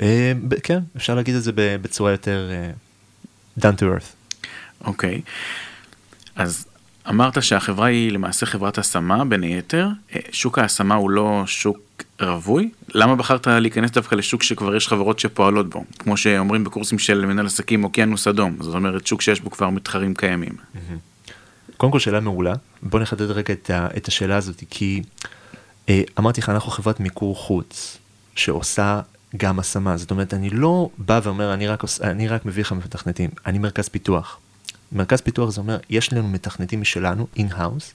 אה, 0.01 0.33
כן, 0.63 0.79
אפשר 0.97 1.15
להגיד 1.15 1.35
את 1.35 1.43
זה 1.43 1.53
בצורה 1.55 2.11
יותר 2.11 2.51
אה, 2.51 2.71
down 3.61 3.77
to 3.77 3.83
earth. 3.83 4.22
אוקיי, 4.85 5.21
אז 6.37 6.67
אמרת 7.09 7.43
שהחברה 7.43 7.87
היא 7.87 8.13
למעשה 8.13 8.47
חברת 8.47 8.79
השמה 8.79 9.25
בין 9.25 9.43
היתר, 9.43 9.89
אה, 10.15 10.21
שוק 10.33 10.59
ההשמה 10.59 10.95
הוא 10.95 11.11
לא 11.11 11.43
שוק 11.47 11.79
רווי, 12.21 12.71
למה 12.95 13.17
בחרת 13.17 13.47
להיכנס 13.47 13.91
דווקא 13.91 14.15
לשוק 14.15 14.43
שכבר 14.43 14.77
יש 14.77 14.89
חברות 14.89 15.19
שפועלות 15.19 15.71
בו, 15.71 15.85
כמו 15.99 16.17
שאומרים 16.17 16.65
בקורסים 16.65 16.99
של 16.99 17.27
מנהל 17.27 17.47
עסקים 17.47 17.85
אוקיינוס 17.85 18.29
אדום, 18.29 18.57
זאת 18.61 18.75
אומרת 18.75 19.07
שוק 19.07 19.23
שיש 19.23 19.41
בו 19.41 19.51
כבר 19.51 19.71
מתחרים 19.71 20.15
קיימים. 20.15 20.53
קודם 21.77 21.93
כל 21.93 21.99
שאלה 21.99 22.21
מעולה, 22.21 22.55
בוא 22.83 23.01
נחדד 23.01 23.31
רגע 23.31 23.55
את, 23.55 23.71
את 23.97 24.09
השאלה 24.09 24.37
הזאת, 24.37 24.65
כי 24.71 25.03
אה, 25.89 26.03
אמרתי 26.19 26.41
לך, 26.41 26.49
אנחנו 26.49 26.71
חברת 26.71 27.01
מיקור 27.01 27.37
חוץ 27.37 27.99
שעושה 28.37 29.01
גם 29.37 29.59
השמה, 29.59 29.97
זאת 29.97 30.11
אומרת, 30.11 30.35
אני 30.35 30.51
לא 30.51 30.89
בא 30.99 31.21
ואומר, 31.23 31.55
אני 31.55 31.67
רק, 31.67 31.85
אני 32.03 32.29
רק 32.29 32.47
מביא 32.47 32.63
לך 32.63 32.73
מתכנתים, 32.73 33.31
אני 33.47 33.59
מרכז 33.59 33.89
פיתוח. 33.89 34.39
מרכז 34.93 35.21
פיתוח 35.21 35.51
זה 35.51 35.61
אומר, 35.61 35.79
יש 35.91 36.13
לנו 36.13 36.29
מתכנתים 36.29 36.81
משלנו, 36.81 37.27
in-house, 37.37 37.95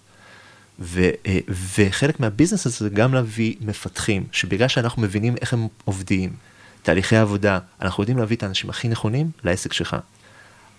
וחלק 1.49 2.19
מה 2.19 2.29
business 2.29 2.65
הזה 2.65 2.77
זה 2.77 2.89
גם 2.89 3.13
להביא 3.13 3.55
מפתחים, 3.61 4.23
שבגלל 4.31 4.67
שאנחנו 4.67 5.01
מבינים 5.01 5.35
איך 5.41 5.53
הם 5.53 5.67
עובדים, 5.85 6.33
תהליכי 6.81 7.17
עבודה, 7.17 7.59
אנחנו 7.81 8.03
יודעים 8.03 8.17
להביא 8.17 8.37
את 8.37 8.43
האנשים 8.43 8.69
הכי 8.69 8.87
נכונים 8.87 9.31
לעסק 9.43 9.73
שלך. 9.73 9.95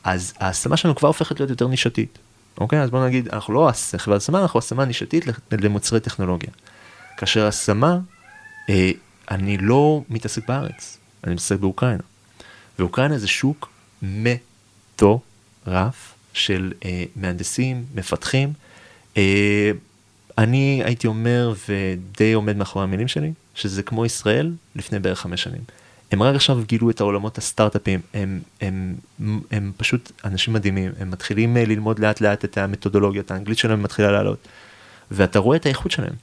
אז 0.05 0.35
ההשמה 0.39 0.77
שלנו 0.77 0.95
כבר 0.95 1.09
הופכת 1.09 1.41
להיות 1.41 1.51
יותר 1.51 1.67
נישתית. 1.67 2.19
אוקיי? 2.61 2.81
אז 2.83 2.91
בוא 2.91 3.07
נגיד, 3.07 3.29
אנחנו 3.29 3.55
לא 3.55 3.71
חברת 3.97 4.21
השמה, 4.21 4.43
אנחנו 4.43 4.59
השמה 4.59 4.85
נישתית 4.85 5.25
למוצרי 5.53 6.01
טכנולוגיה. 6.01 6.51
כאשר 7.17 7.47
השמה, 7.47 7.99
אה, 8.71 8.91
אני 9.31 9.59
לא 9.59 10.03
מתעסק 10.09 10.49
בארץ, 10.49 10.99
אני 11.25 11.33
מתעסק 11.33 11.59
באוקראינה. 11.59 12.03
ואוקראינה 12.79 13.19
זה 13.19 13.29
שוק 13.29 13.69
מטורף 14.03 15.28
של 16.33 16.73
אה, 16.85 17.05
מהנדסים, 17.17 17.85
מפתחים. 17.95 18.53
אה, 19.17 19.71
אני 20.39 20.83
הייתי 20.85 21.07
אומר, 21.07 21.55
ודי 21.69 22.33
עומד 22.33 22.57
מאחורי 22.57 22.85
המילים 22.85 23.09
שלי, 23.09 23.33
שזה 23.55 23.83
כמו 23.83 24.07
ישראל 24.07 24.53
לפני 24.77 24.99
בערך 24.99 25.21
חמש 25.21 25.43
שנים. 25.43 25.61
הם 26.13 26.23
רק 26.23 26.35
עכשיו 26.35 26.59
גילו 26.67 26.91
את 26.91 27.01
העולמות 27.01 27.39
הסטארט-אפים, 27.39 28.01
הם, 28.15 28.41
הם, 28.61 28.95
הם, 29.21 29.41
הם 29.51 29.73
פשוט 29.77 30.13
אנשים 30.25 30.55
מדהימים, 30.55 30.93
הם 31.01 31.11
מתחילים 31.11 31.57
אה, 31.57 31.65
ללמוד 31.65 31.99
לאט 31.99 32.21
לאט 32.21 32.45
את 32.45 32.59
המתודולוגיות, 32.59 33.31
האנגלית 33.31 33.59
שלהם 33.59 33.83
מתחילה 33.83 34.13
לעלות, 34.13 34.49
ואתה 35.11 35.39
רואה 35.39 35.57
את 35.57 35.67
האיכות 35.67 35.93
שלהם. 35.93 36.15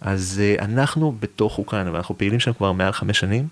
אז 0.00 0.40
uh, 0.58 0.62
אנחנו 0.64 1.14
בתוך 1.20 1.58
אוקראינה, 1.58 1.92
ואנחנו 1.92 2.18
פעילים 2.18 2.40
שם 2.40 2.52
כבר 2.52 2.72
מעל 2.72 2.92
חמש 2.92 3.18
שנים, 3.18 3.48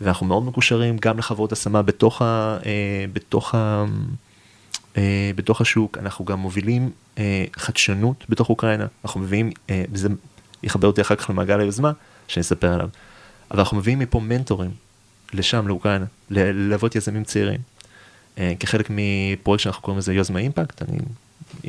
ואנחנו 0.00 0.26
מאוד 0.26 0.44
מקושרים 0.44 0.96
גם 1.00 1.18
לחברות 1.18 1.52
השמה 1.52 1.82
בתוך, 1.82 2.22
ה, 2.22 2.58
uh, 2.62 2.66
בתוך, 3.12 3.54
ה, 3.54 3.84
בתוך 5.36 5.60
השוק, 5.60 5.98
אנחנו 5.98 6.24
גם 6.24 6.38
מובילים 6.38 6.90
uh, 7.16 7.18
חדשנות 7.56 8.24
בתוך 8.28 8.48
אוקראינה, 8.48 8.86
אנחנו 9.04 9.20
מביאים, 9.20 9.50
uh, 9.50 9.70
וזה 9.92 10.08
יחבר 10.62 10.86
אותי 10.86 11.00
אחר 11.00 11.16
כך 11.16 11.30
למעגל 11.30 11.60
היוזמה, 11.60 11.92
שאני 12.28 12.42
אספר 12.42 12.72
עליו, 12.72 12.88
אבל 13.50 13.58
אנחנו 13.58 13.76
מביאים 13.76 13.98
מפה 13.98 14.20
מנטורים 14.20 14.70
לשם, 15.32 15.68
לאוקראינה, 15.68 16.04
ללוות 16.30 16.96
יזמים 16.96 17.24
צעירים. 17.24 17.60
כחלק 18.60 18.90
מפרויקט 18.90 19.62
שאנחנו 19.62 19.82
קוראים 19.82 19.98
לזה 19.98 20.14
יוזמה 20.14 20.38
אימפקט, 20.38 20.82
אני, 20.82 20.98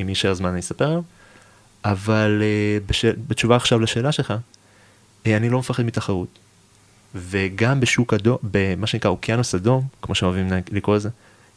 אם 0.02 0.10
יישאר 0.10 0.34
זמן 0.34 0.50
אני 0.50 0.60
אספר 0.60 0.88
עליו. 0.88 1.02
אבל 1.86 2.42
uh, 2.42 2.90
בש... 2.90 3.06
בתשובה 3.06 3.56
עכשיו 3.56 3.80
לשאלה 3.80 4.12
שלך, 4.12 4.34
אני 5.26 5.50
לא 5.50 5.60
מפחד 5.60 5.84
מתחרות. 5.84 6.40
וגם 7.16 7.80
בשוק 7.80 8.14
אדום, 8.14 8.38
במה 8.44 8.88
שנקרא 8.88 9.12
אוקיינוס 9.12 9.56
אדום, 9.56 9.88
כמו 10.02 10.16
שאוהבים 10.16 10.48
לקרוא 10.72 10.96
לזה, 10.96 11.10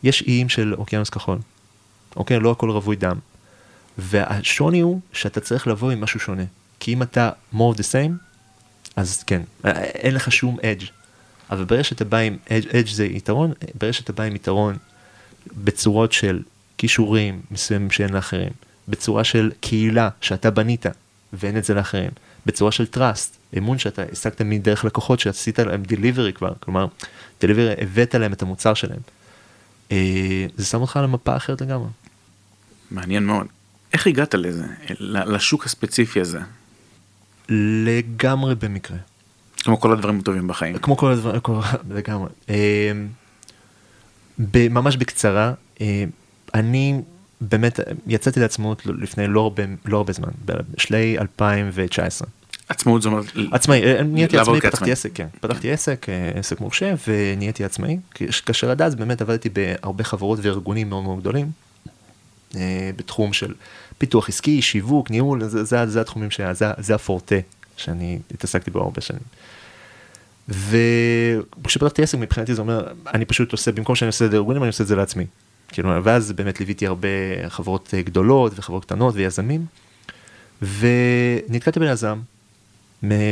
יש 0.03 0.23
איים 0.23 0.49
של 0.49 0.75
אוקיינוס 0.75 1.11
כחול. 1.11 1.39
אוקיי? 2.17 2.41
לא 2.41 2.51
הכל 2.51 2.71
רווי 2.71 2.97
דם. 2.97 3.19
והשוני 3.99 4.81
הוא 4.81 5.01
שאתה 5.13 5.41
צריך 5.41 5.67
לבוא 5.67 5.91
עם 5.91 6.01
משהו 6.01 6.21
שונה. 6.21 6.45
כי 6.81 6.93
אם 6.93 7.03
אתה 7.03 7.31
more 7.55 7.57
of 7.57 7.77
the 7.77 7.83
same, 7.93 8.13
אז 8.97 9.23
כן, 9.23 9.43
אין 9.65 10.15
לך 10.15 10.33
שום 10.33 10.59
edge. 10.59 10.85
אבל 11.51 11.65
ברגע 11.65 11.85
שאתה 11.85 12.05
בא 12.05 12.19
עם 12.19 12.37
edge 12.49 12.91
זה 12.91 13.05
יתרון, 13.05 13.53
ברגע 13.81 13.93
שאתה 13.93 14.13
בא 14.13 14.25
עם 14.25 14.37
יתרון 14.37 14.77
בצורות 15.65 16.13
של 16.13 16.43
כישורים 16.79 17.41
מסוימים 17.51 17.91
שאין 17.91 18.13
לאחרים, 18.13 18.53
בצורה 18.89 19.25
של 19.25 19.53
קהילה 19.61 20.09
שאתה 20.21 20.51
בנית 20.51 20.87
ואין 21.33 21.57
את 21.57 21.65
זה 21.65 21.75
לאחרים, 21.75 22.11
בצורה 22.47 22.73
של 22.73 22.87
trust, 22.95 23.59
אמון 23.59 23.79
שאתה 23.79 24.03
השגת 24.13 24.43
מדרך 24.43 24.85
לקוחות 24.85 25.21
שעשית 25.21 25.59
להם 25.59 25.83
delivery 25.89 26.33
כבר, 26.35 26.53
כלומר, 26.61 26.87
delivery 27.43 27.83
הבאת 27.83 28.15
להם 28.15 28.33
את 28.33 28.43
המוצר 28.43 28.75
שלהם. 28.75 29.01
אה, 29.93 30.47
זה 30.57 30.67
שם 30.67 30.81
אותך 30.81 30.97
על 30.97 31.05
המפה 31.05 31.37
אחרת 31.37 31.61
לגמרי. 31.61 31.89
מעניין 32.93 33.27
מאוד. 33.27 33.47
איך 33.93 34.07
הגעת 34.07 34.35
לזה, 34.35 34.65
לשוק 35.01 35.67
הספציפי 35.67 36.21
הזה? 36.21 36.39
לגמרי 37.49 38.55
במקרה. 38.55 38.97
כמו 39.57 39.81
כל 39.81 39.93
הדברים 39.93 40.19
הטובים 40.19 40.49
בחיים. 40.49 40.79
כמו 40.79 40.97
כל 40.97 41.13
הדברים, 41.13 41.41
לגמרי. 41.91 42.29
אה, 42.51 42.93
ממש 44.71 44.97
בקצרה, 44.97 45.53
אה, 45.81 46.05
אני 46.55 47.01
באמת 47.41 47.81
יצאתי 48.07 48.41
לעצמאות 48.41 48.87
לפני 48.87 49.27
לא 49.27 49.41
הרבה, 49.41 49.63
לא 49.85 49.97
הרבה 49.97 50.13
זמן, 50.13 50.29
בשלי 50.45 51.19
2019. 51.19 52.29
עצמאות 52.69 53.03
זאת 53.03 53.13
אומרת, 53.13 53.25
עצמאי, 53.53 53.83
אה, 53.83 54.03
נהייתי 54.03 54.39
עצמאי, 54.39 54.61
פתחתי 54.61 54.93
עסק, 54.93 55.11
כן, 55.15 55.27
פתחתי 55.41 55.73
עסק, 55.73 56.07
אה, 56.09 56.31
עסק 56.35 56.61
מורשה 56.61 56.95
ונהייתי 57.09 57.65
עצמאי, 57.65 57.99
כאשר 58.47 58.71
עד 58.71 58.83
אז 58.83 58.95
באמת 58.95 59.21
עבדתי 59.21 59.49
בהרבה 59.49 60.05
חברות 60.05 60.39
וארגונים 60.43 60.89
מאוד 60.89 61.05
מאוד 61.05 61.21
גדולים, 61.21 61.51
בתחום 62.97 63.33
של 63.33 63.55
פיתוח 63.99 64.29
עסקי, 64.29 64.63
שיווק, 64.63 65.11
ניהול, 65.11 65.45
זה, 65.45 65.65
זה, 65.65 65.87
זה 65.87 66.01
התחומים, 66.01 66.31
שה, 66.31 66.55
זה, 66.55 66.67
זה 66.79 66.95
הפורטה 66.95 67.37
שאני 67.77 68.19
התעסקתי 68.35 68.71
בו 68.71 68.81
הרבה 68.81 69.01
שנים. 69.01 69.23
וכשפתחתי 70.49 72.03
עסק 72.03 72.19
מבחינתי 72.19 72.55
זה 72.55 72.63
אומר, 72.63 72.93
אני 73.15 73.25
פשוט 73.25 73.53
עושה, 73.53 73.73
במקום 73.73 73.95
שאני 73.95 74.07
עושה 74.07 74.25
את 74.25 74.31
זה 74.31 74.37
לארגונים, 74.37 74.63
אני 74.63 74.69
עושה 74.69 74.83
את 74.83 74.89
זה 74.89 74.97
לעצמי. 74.97 75.27
כאילו, 75.69 76.05
ואז 76.05 76.33
באמת 76.33 76.61
ליוויתי 76.61 76.87
הרבה 76.87 77.09
חברות 77.49 77.95
גדולות 78.05 78.53
וחברות 78.57 78.85
קטנות 78.85 79.15
ויזמים, 79.15 79.67
ונתקעתי 80.63 81.81
ביזם 81.81 82.21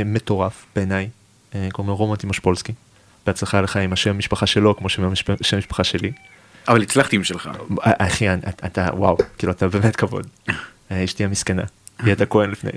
מטורף 0.05 0.67
בעיניי, 0.77 1.09
אה, 1.55 1.69
קוראים 1.73 1.91
לו 1.91 1.97
רומן 1.97 2.17
טימשפולסקי. 2.17 2.73
בהצלחה 3.27 3.61
לך 3.61 3.77
עם 3.77 3.93
השם 3.93 4.11
המשפחה 4.11 4.47
שלו 4.47 4.77
כמו 4.77 4.89
שם 4.89 5.03
המשפחה 5.53 5.85
שלי. 5.85 6.13
אבל 6.69 6.83
הצלחתי 6.83 7.17
עם 7.17 7.25
שלך. 7.25 7.51
אחי, 7.83 8.27
אתה 8.67 8.89
וואו, 8.93 9.17
כאילו 9.39 9.53
אתה 9.53 9.69
באמת 9.69 9.97
כבוד. 9.97 10.27
אה, 10.91 11.05
אשתי 11.05 11.25
המסכנה, 11.25 11.63
היא 11.99 12.07
הייתה 12.07 12.27
כהן 12.27 12.51
לפני. 12.51 12.71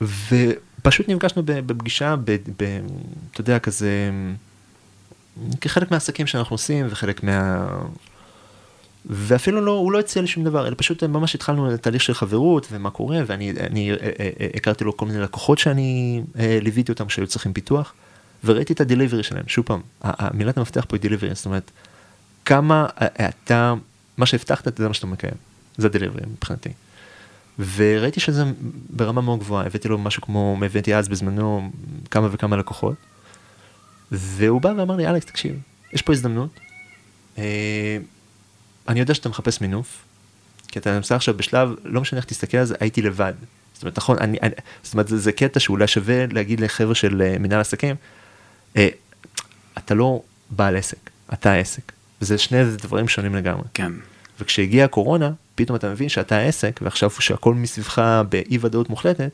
ופשוט 0.00 1.08
נפגשנו 1.08 1.42
בפגישה, 1.46 2.14
אתה 3.30 3.40
יודע, 3.40 3.58
כזה, 3.58 4.10
כחלק 5.60 5.90
מהעסקים 5.90 6.26
שאנחנו 6.26 6.54
עושים 6.54 6.86
וחלק 6.90 7.22
מה... 7.22 7.66
ואפילו 9.06 9.60
לא, 9.60 9.70
הוא 9.70 9.92
לא 9.92 10.00
הציע 10.00 10.22
לי 10.22 10.28
שום 10.28 10.44
דבר, 10.44 10.66
אלא 10.68 10.74
פשוט 10.78 11.04
ממש 11.04 11.34
התחלנו 11.34 11.76
תהליך 11.76 12.02
של 12.02 12.14
חברות 12.14 12.66
ומה 12.70 12.90
קורה, 12.90 13.18
ואני 13.26 13.50
אני, 13.50 13.92
אה, 13.92 13.96
אה, 14.20 14.46
הכרתי 14.56 14.84
לו 14.84 14.96
כל 14.96 15.06
מיני 15.06 15.20
לקוחות 15.20 15.58
שאני 15.58 16.22
ליוויתי 16.34 16.92
אותם 16.92 17.06
כשהיו 17.06 17.26
צריכים 17.26 17.52
פיתוח, 17.52 17.94
וראיתי 18.44 18.72
את 18.72 18.80
הדליברי 18.80 19.22
שלהם, 19.22 19.44
שוב 19.46 19.64
פעם, 19.66 19.80
מילת 20.34 20.58
המפתח 20.58 20.84
פה 20.88 20.96
היא 20.96 21.02
דליברי, 21.02 21.34
זאת 21.34 21.46
אומרת, 21.46 21.70
כמה 22.44 22.86
אתה, 22.98 23.74
מה 24.16 24.26
שהבטחת 24.26 24.78
זה 24.78 24.88
מה 24.88 24.94
שאתה 24.94 25.06
מקיים, 25.06 25.34
זה 25.76 25.86
הדליברי 25.86 26.22
מבחינתי. 26.32 26.68
וראיתי 27.58 28.20
שזה 28.20 28.44
ברמה 28.90 29.20
מאוד 29.20 29.38
גבוהה, 29.38 29.66
הבאתי 29.66 29.88
לו 29.88 29.98
משהו 29.98 30.22
כמו, 30.22 30.58
הבאתי 30.64 30.94
אז 30.94 31.08
בזמנו 31.08 31.70
כמה 32.10 32.28
וכמה 32.32 32.56
לקוחות, 32.56 32.94
והוא 34.12 34.60
בא 34.60 34.72
ואמר 34.76 34.96
לי, 34.96 35.06
אלכס, 35.06 35.26
תקשיב, 35.26 35.56
יש 35.92 36.02
פה 36.02 36.12
הזדמנות, 36.12 36.60
אני 38.88 39.00
יודע 39.00 39.14
שאתה 39.14 39.28
מחפש 39.28 39.60
מינוף, 39.60 40.04
כי 40.68 40.78
אתה 40.78 40.94
נמצא 40.94 41.14
עכשיו 41.14 41.36
בשלב, 41.36 41.74
לא 41.84 42.00
משנה 42.00 42.18
איך 42.18 42.26
תסתכל 42.26 42.56
על 42.56 42.64
זה, 42.64 42.74
הייתי 42.80 43.02
לבד. 43.02 43.32
זאת 43.74 43.82
אומרת, 43.82 43.98
נכון, 43.98 44.16
אני, 44.18 44.38
אני, 44.42 44.54
זאת 44.82 44.92
אומרת, 44.92 45.08
זה, 45.08 45.18
זה 45.18 45.32
קטע 45.32 45.60
שאולי 45.60 45.86
שווה 45.86 46.26
להגיד 46.26 46.60
לחבר'ה 46.60 46.94
של 46.94 47.36
מנהל 47.38 47.60
עסקים, 47.60 47.96
אה, 47.96 48.23
אתה 49.78 49.94
לא 49.94 50.22
בעל 50.50 50.76
עסק, 50.76 51.10
אתה 51.32 51.52
העסק. 51.52 51.92
וזה 52.22 52.38
שני 52.38 52.64
דברים 52.64 53.08
שונים 53.08 53.34
לגמרי. 53.34 53.64
כן. 53.74 53.92
וכשהגיעה 54.40 54.84
הקורונה, 54.84 55.30
פתאום 55.54 55.76
אתה 55.76 55.90
מבין 55.90 56.08
שאתה 56.08 56.36
העסק, 56.36 56.80
ועכשיו 56.82 57.10
שהכל 57.10 57.54
מסביבך 57.54 58.22
באי 58.28 58.58
ודאות 58.60 58.90
מוחלטת, 58.90 59.30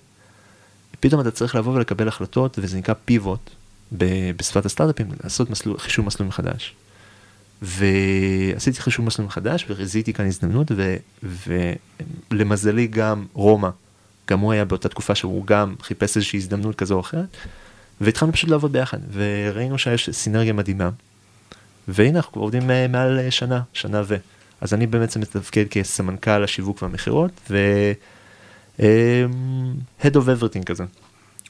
פתאום 1.00 1.20
אתה 1.20 1.30
צריך 1.30 1.54
לבוא 1.54 1.72
ולקבל 1.72 2.08
החלטות, 2.08 2.58
וזה 2.62 2.78
נקרא 2.78 2.94
פיבוט 3.04 3.50
בשפת 4.36 4.66
הסטארט-אפים, 4.66 5.06
לעשות 5.24 5.50
מסלול, 5.50 5.78
חישוב 5.78 6.06
מסלול 6.06 6.28
מחדש. 6.28 6.74
ועשיתי 7.62 8.80
חישוב 8.80 9.06
מסלול 9.06 9.26
מחדש 9.26 9.66
וזיהיתי 9.68 10.12
כאן 10.12 10.26
הזדמנות 10.26 10.72
ו... 10.76 10.96
ולמזלי 12.30 12.86
גם 12.86 13.26
רומא, 13.32 13.70
גם 14.30 14.40
הוא 14.40 14.52
היה 14.52 14.64
באותה 14.64 14.88
תקופה 14.88 15.14
שהוא 15.14 15.46
גם 15.46 15.74
חיפש 15.82 16.16
איזושהי 16.16 16.36
הזדמנות 16.36 16.76
כזו 16.76 16.94
או 16.94 17.00
אחרת 17.00 17.36
והתחלנו 18.00 18.32
פשוט 18.32 18.50
לעבוד 18.50 18.72
ביחד 18.72 18.98
וראינו 19.12 19.78
שיש 19.78 20.10
סינרגיה 20.10 20.52
מדהימה 20.52 20.90
והנה 21.88 22.18
אנחנו 22.18 22.32
כבר 22.32 22.42
עובדים 22.42 22.70
מעל 22.88 23.30
שנה, 23.30 23.60
שנה 23.72 24.02
ו... 24.04 24.16
אז 24.60 24.74
אני 24.74 24.86
בעצם 24.86 25.20
מתפקד 25.20 25.64
כסמנכ"ל 25.70 26.44
השיווק 26.44 26.82
והמכירות 26.82 27.30
ו... 27.50 27.56
אמ, 28.80 28.84
head 30.02 30.14
of 30.14 30.40
everything 30.40 30.64
כזה. 30.66 30.84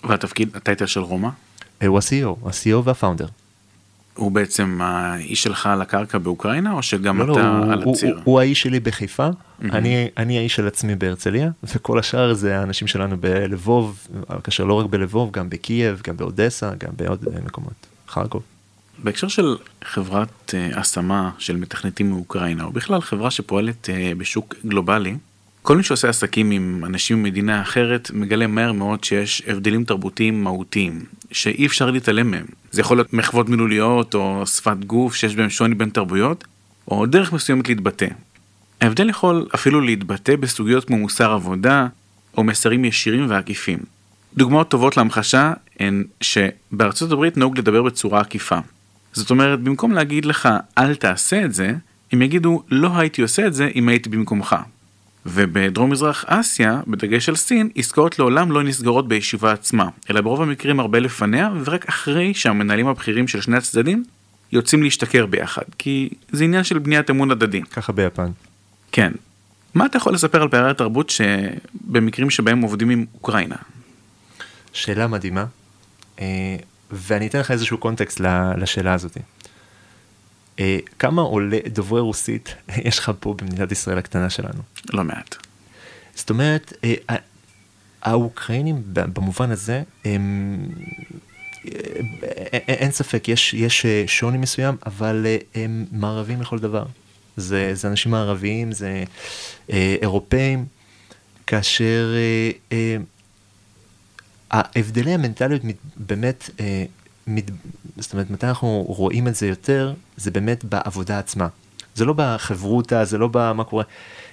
והתפקיד, 0.04 0.56
הטייטל 0.56 0.86
של 0.86 1.00
רומא? 1.00 1.28
הוא 1.86 1.98
ה-CEO, 1.98 2.48
ה-CEO 2.48 2.82
והפאונדר. 2.84 3.26
הוא 4.14 4.32
בעצם 4.32 4.78
האיש 4.82 5.42
שלך 5.42 5.66
על 5.66 5.82
הקרקע 5.82 6.18
באוקראינה, 6.18 6.72
או 6.72 6.82
שגם 6.82 7.18
לא, 7.18 7.26
לא 7.26 7.32
אתה 7.32 7.42
לא, 7.42 7.72
על 7.72 7.82
הוא, 7.82 7.94
הציר? 7.94 8.14
הוא, 8.14 8.22
הוא 8.24 8.40
האיש 8.40 8.62
שלי 8.62 8.80
בחיפה, 8.80 9.28
mm-hmm. 9.28 9.64
אני, 9.72 10.08
אני 10.16 10.38
האיש 10.38 10.54
של 10.54 10.66
עצמי 10.66 10.94
בהרצליה, 10.94 11.50
וכל 11.74 11.98
השאר 11.98 12.34
זה 12.34 12.58
האנשים 12.58 12.88
שלנו 12.88 13.16
בלבוב, 13.16 14.06
כאשר 14.44 14.64
לא 14.64 14.74
רק 14.74 14.86
בלבוב, 14.86 15.30
גם 15.32 15.50
בקייב, 15.50 16.00
גם 16.04 16.16
באודסה, 16.16 16.70
גם 16.78 16.90
בעוד 16.96 17.24
מקומות, 17.44 17.86
חרקוב. 18.08 18.42
בהקשר 19.02 19.28
של 19.28 19.56
חברת 19.84 20.54
uh, 20.54 20.78
השמה 20.78 21.30
של 21.38 21.56
מתכנתים 21.56 22.10
מאוקראינה, 22.10 22.64
או 22.64 22.72
בכלל 22.72 23.00
חברה 23.00 23.30
שפועלת 23.30 23.88
uh, 23.88 24.18
בשוק 24.18 24.54
גלובלי, 24.66 25.16
כל 25.62 25.76
מי 25.76 25.82
שעושה 25.82 26.08
עסקים 26.08 26.50
עם 26.50 26.84
אנשים 26.86 27.22
ממדינה 27.22 27.62
אחרת 27.62 28.10
מגלה 28.14 28.46
מהר 28.46 28.72
מאוד 28.72 29.04
שיש 29.04 29.42
הבדלים 29.46 29.84
תרבותיים 29.84 30.44
מהותיים, 30.44 31.04
שאי 31.32 31.66
אפשר 31.66 31.90
להתעלם 31.90 32.30
מהם. 32.30 32.46
זה 32.70 32.80
יכול 32.80 32.96
להיות 32.96 33.12
מחוות 33.12 33.48
מילוליות 33.48 34.14
או 34.14 34.46
שפת 34.46 34.76
גוף 34.86 35.14
שיש 35.14 35.36
בהם 35.36 35.50
שוני 35.50 35.74
בין 35.74 35.90
תרבויות, 35.90 36.44
או 36.88 37.06
דרך 37.06 37.32
מסוימת 37.32 37.68
להתבטא. 37.68 38.06
ההבדל 38.80 39.08
יכול 39.08 39.46
אפילו 39.54 39.80
להתבטא 39.80 40.36
בסוגיות 40.36 40.84
כמו 40.84 40.98
מוסר 40.98 41.32
עבודה, 41.32 41.86
או 42.36 42.44
מסרים 42.44 42.84
ישירים 42.84 43.26
ועקיפים. 43.30 43.78
דוגמאות 44.36 44.68
טובות 44.68 44.96
להמחשה 44.96 45.52
הן 45.80 46.04
שבארצות 46.20 47.12
הברית 47.12 47.36
נהוג 47.36 47.58
לדבר 47.58 47.82
בצורה 47.82 48.20
עקיפה. 48.20 48.58
זאת 49.12 49.30
אומרת, 49.30 49.60
במקום 49.60 49.92
להגיד 49.92 50.24
לך 50.24 50.48
אל 50.78 50.94
תעשה 50.94 51.44
את 51.44 51.54
זה, 51.54 51.74
הם 52.12 52.22
יגידו 52.22 52.62
לא 52.70 52.90
הייתי 52.98 53.22
עושה 53.22 53.46
את 53.46 53.54
זה 53.54 53.68
אם 53.74 53.88
הייתי 53.88 54.08
במקומך. 54.08 54.56
ובדרום 55.26 55.90
מזרח 55.90 56.24
אסיה, 56.26 56.80
בדגש 56.86 57.28
על 57.28 57.36
סין, 57.36 57.68
עסקאות 57.74 58.18
לעולם 58.18 58.52
לא 58.52 58.62
נסגרות 58.62 59.08
בישיבה 59.08 59.52
עצמה, 59.52 59.88
אלא 60.10 60.20
ברוב 60.20 60.42
המקרים 60.42 60.80
הרבה 60.80 60.98
לפניה, 60.98 61.50
ורק 61.64 61.88
אחרי 61.88 62.34
שהמנהלים 62.34 62.86
הבכירים 62.86 63.28
של 63.28 63.40
שני 63.40 63.56
הצדדים 63.56 64.04
יוצאים 64.52 64.82
להשתכר 64.82 65.26
ביחד, 65.26 65.62
כי 65.78 66.08
זה 66.32 66.44
עניין 66.44 66.64
של 66.64 66.78
בניית 66.78 67.10
אמון 67.10 67.30
הדדי. 67.30 67.62
ככה 67.62 67.92
ביפן. 67.92 68.30
כן. 68.92 69.12
מה 69.74 69.86
אתה 69.86 69.96
יכול 69.96 70.14
לספר 70.14 70.42
על 70.42 70.48
פערי 70.48 70.70
התרבות 70.70 71.10
שבמקרים 71.10 72.30
שבהם 72.30 72.60
עובדים 72.60 72.90
עם 72.90 73.04
אוקראינה? 73.14 73.56
שאלה 74.72 75.06
מדהימה, 75.06 75.44
אה, 76.20 76.56
ואני 76.90 77.26
אתן 77.26 77.38
לך 77.38 77.50
איזשהו 77.50 77.78
קונטקסט 77.78 78.20
לשאלה 78.56 78.94
הזאת. 78.94 79.16
אה, 80.60 80.78
כמה 80.98 81.22
עולה 81.22 81.58
דוברי 81.72 82.00
רוסית 82.00 82.54
יש 82.88 82.98
לך 82.98 83.12
פה 83.20 83.34
במדינת 83.38 83.72
ישראל 83.72 83.98
הקטנה 83.98 84.30
שלנו? 84.30 84.62
לא 84.92 85.04
מעט. 85.04 85.36
זאת 86.14 86.30
אומרת, 86.30 86.72
אה, 86.84 86.94
האוקראינים 88.02 88.82
במובן 88.86 89.50
הזה, 89.50 89.82
הם, 90.04 90.58
אין 92.68 92.90
ספק, 92.90 93.28
יש, 93.28 93.54
יש 93.54 93.86
שוני 94.06 94.38
מסוים, 94.38 94.76
אבל 94.86 95.26
הם 95.54 95.86
מערבים 95.92 96.40
לכל 96.40 96.58
דבר. 96.58 96.84
זה, 97.36 97.74
זה 97.74 97.88
אנשים 97.88 98.12
מערביים, 98.12 98.72
זה 98.72 99.04
אה, 99.72 99.96
אירופאים, 100.02 100.66
כאשר 101.46 102.14
אה, 102.14 102.50
אה, 102.72 102.96
ההבדלי 104.50 105.14
המנטליות 105.14 105.62
באמת, 105.96 106.50
אה, 106.60 106.84
מת, 107.26 107.50
זאת 107.98 108.12
אומרת, 108.12 108.30
מתי 108.30 108.46
אנחנו 108.46 108.84
רואים 108.88 109.28
את 109.28 109.34
זה 109.34 109.46
יותר, 109.46 109.92
זה 110.16 110.30
באמת 110.30 110.64
בעבודה 110.64 111.18
עצמה. 111.18 111.48
זה 111.94 112.04
לא 112.04 112.14
בחברותא, 112.16 113.04
זה 113.04 113.18
לא 113.18 113.28
במה 113.32 113.64
קורה. 113.64 113.84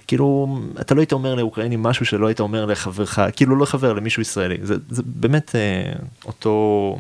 כאילו, 0.08 0.60
אתה 0.82 0.96
לא 0.96 1.00
היית 1.00 1.12
אומר 1.12 1.36
לאוקראיני 1.36 1.76
משהו 1.80 2.06
שלא 2.06 2.28
היית 2.28 2.40
אומר 2.40 2.66
לחברך, 2.66 3.20
כאילו 3.36 3.56
לא 3.56 3.66
חבר, 3.66 3.94
למישהו 3.94 4.22
ישראלי. 4.22 4.58
זה, 4.64 4.76
זה 4.90 5.04
באמת 5.06 5.56
אה, 5.56 5.94
אותו, 6.26 6.98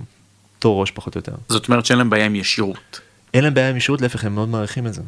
אותו 0.58 0.80
ראש 0.80 0.92
פחות 0.92 1.16
או 1.16 1.20
יותר. 1.20 1.32
זאת 1.50 1.68
אומרת 1.68 1.86
שאין 1.86 1.98
להם 1.98 2.10
בעיה 2.10 2.26
עם 2.26 2.36
ישירות. 2.36 3.02
אין 3.34 3.44
להם 3.44 3.54
בעיה 3.54 3.70
עם 3.70 3.78
ישירות, 3.78 4.02
להפך, 4.02 4.26
הם 4.26 4.36
מאוד 4.36 4.50
מעריכים 4.50 4.88
את 4.88 4.94
זה. 4.94 5.02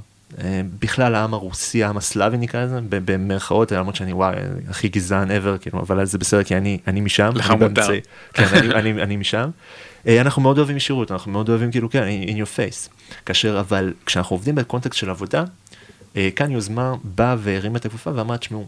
אה, 0.44 0.62
בכלל 0.80 1.16
העם 1.16 1.34
הרוסי, 1.34 1.84
העם 1.84 1.98
הסלאבי 1.98 2.38
נקרא 2.38 2.64
לזה, 2.64 2.80
במרכאות, 2.90 3.72
למרות 3.72 3.96
שאני 3.96 4.14
וואי, 4.14 4.36
הכי 4.70 4.90
גזען 4.90 5.30
ever, 5.30 5.58
כאילו, 5.62 5.80
אבל 5.80 6.06
זה 6.06 6.18
בסדר, 6.18 6.44
כי 6.44 6.58
אני, 6.58 6.78
אני 6.88 7.02
משם. 7.02 7.32
לך 7.36 7.52
מותר. 7.52 7.88
כן, 8.34 8.44
אני, 8.54 8.74
אני, 8.74 9.04
אני 9.04 9.18
משם. 9.18 9.50
אה, 10.08 10.22
אנחנו 10.22 10.42
מאוד 10.42 10.58
אוהבים 10.58 10.78
ישירות, 10.78 11.12
אנחנו 11.12 11.32
מאוד 11.32 11.50
אוהבים 11.50 11.72
כאילו, 11.72 11.90
כן, 11.90 12.04
in 12.28 12.30
your 12.32 12.58
face. 12.58 12.90
כאשר, 13.26 13.60
אבל 13.60 13.94
כשאנחנו 14.06 14.36
עובדים 14.36 14.56
בקונטקסט 14.56 15.00
של 15.00 15.10
עבודה, 15.10 15.44
אה, 16.16 16.30
כאן 16.36 16.52
יוזמה 16.52 16.94
באה 17.04 17.36
והרימה 17.40 17.78
את 17.78 17.86
הכפפה 17.86 18.12
ואמרה, 18.16 18.38
תשמעו, 18.38 18.68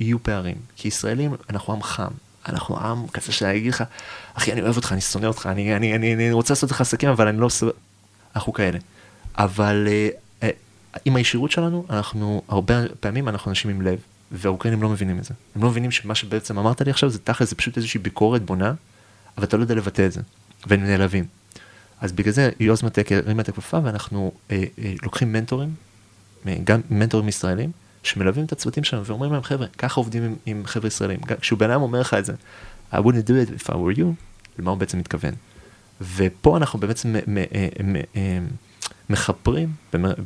יהיו 0.00 0.22
פערים. 0.22 0.56
כי 0.76 0.88
ישראלים, 0.88 1.34
אנחנו 1.50 1.72
עם 1.72 1.82
חם. 1.82 2.10
אנחנו 2.48 2.78
עם 2.78 3.06
כזה 3.06 3.32
שאני 3.32 3.58
אגיד 3.58 3.72
לך, 3.72 3.84
אחי, 4.34 4.52
אני 4.52 4.62
אוהב 4.62 4.76
אותך, 4.76 4.92
אני 4.92 5.00
שונא 5.00 5.26
אותך, 5.26 5.48
אני, 5.52 5.76
אני, 5.76 5.96
אני, 5.96 6.14
אני 6.14 6.32
רוצה 6.32 6.54
לעשות 6.54 6.70
לך 6.70 6.80
עסקים, 6.80 7.08
אבל 7.08 7.28
אני 7.28 7.40
לא... 7.40 7.48
אנחנו 8.36 8.52
כאלה. 8.52 8.78
אבל 9.38 9.88
עם 11.04 11.16
הישירות 11.16 11.50
שלנו, 11.50 11.86
אנחנו, 11.90 12.42
הרבה 12.48 12.82
פעמים 13.00 13.28
אנחנו 13.28 13.50
אנשים 13.50 13.70
עם 13.70 13.82
לב, 13.82 13.98
והאוקראינים 14.32 14.82
לא 14.82 14.88
מבינים 14.88 15.18
את 15.18 15.24
זה. 15.24 15.34
הם 15.54 15.62
לא 15.62 15.68
מבינים 15.68 15.90
שמה 15.90 16.14
שבעצם 16.14 16.58
אמרת 16.58 16.80
לי 16.80 16.90
עכשיו 16.90 17.10
זה 17.10 17.18
תכל'ס, 17.18 17.50
זה 17.50 17.56
פשוט 17.56 17.76
איזושהי 17.76 18.00
ביקורת 18.00 18.42
בונה, 18.42 18.74
אבל 19.36 19.44
אתה 19.44 19.56
לא 19.56 19.62
יודע 19.62 19.74
לבטא 19.74 20.06
את 20.06 20.12
זה, 20.12 20.20
והם 20.66 20.84
נעלבים. 20.84 21.24
אז 22.00 22.12
בגלל 22.12 22.32
זה 22.32 22.50
יוזמטק 22.60 23.12
הרימה 23.12 23.42
את 23.42 23.48
הכפפה, 23.48 23.78
ואנחנו 23.84 24.32
אה, 24.50 24.64
אה, 24.78 24.94
לוקחים 25.02 25.32
מנטורים, 25.32 25.74
גם 26.64 26.80
מנטורים 26.90 27.28
ישראלים, 27.28 27.70
שמלווים 28.02 28.44
את 28.44 28.52
הצוותים 28.52 28.84
שלנו 28.84 29.04
ואומרים 29.04 29.32
להם, 29.32 29.42
חבר'ה, 29.42 29.66
ככה 29.78 30.00
עובדים 30.00 30.22
עם, 30.22 30.34
עם 30.46 30.62
חבר'ה 30.66 30.86
ישראלים. 30.86 31.20
כשהוא 31.40 31.58
בן 31.58 31.70
אדם 31.70 31.82
אומר 31.82 32.00
לך 32.00 32.14
את 32.14 32.24
זה, 32.24 32.32
I 32.92 32.96
wouldn't 32.96 33.28
do 33.28 33.32
it 33.48 33.62
if 33.62 33.66
I 33.66 33.72
were 33.72 33.98
you, 33.98 34.04
למה 34.58 34.70
הוא 34.70 34.78
בעצם 34.78 34.98
מתכוון. 34.98 35.34
ופה 36.14 36.56
אנחנו 36.56 36.78
בעצם 36.78 37.16
אה, 37.16 38.38
מכפרים, 39.10 39.72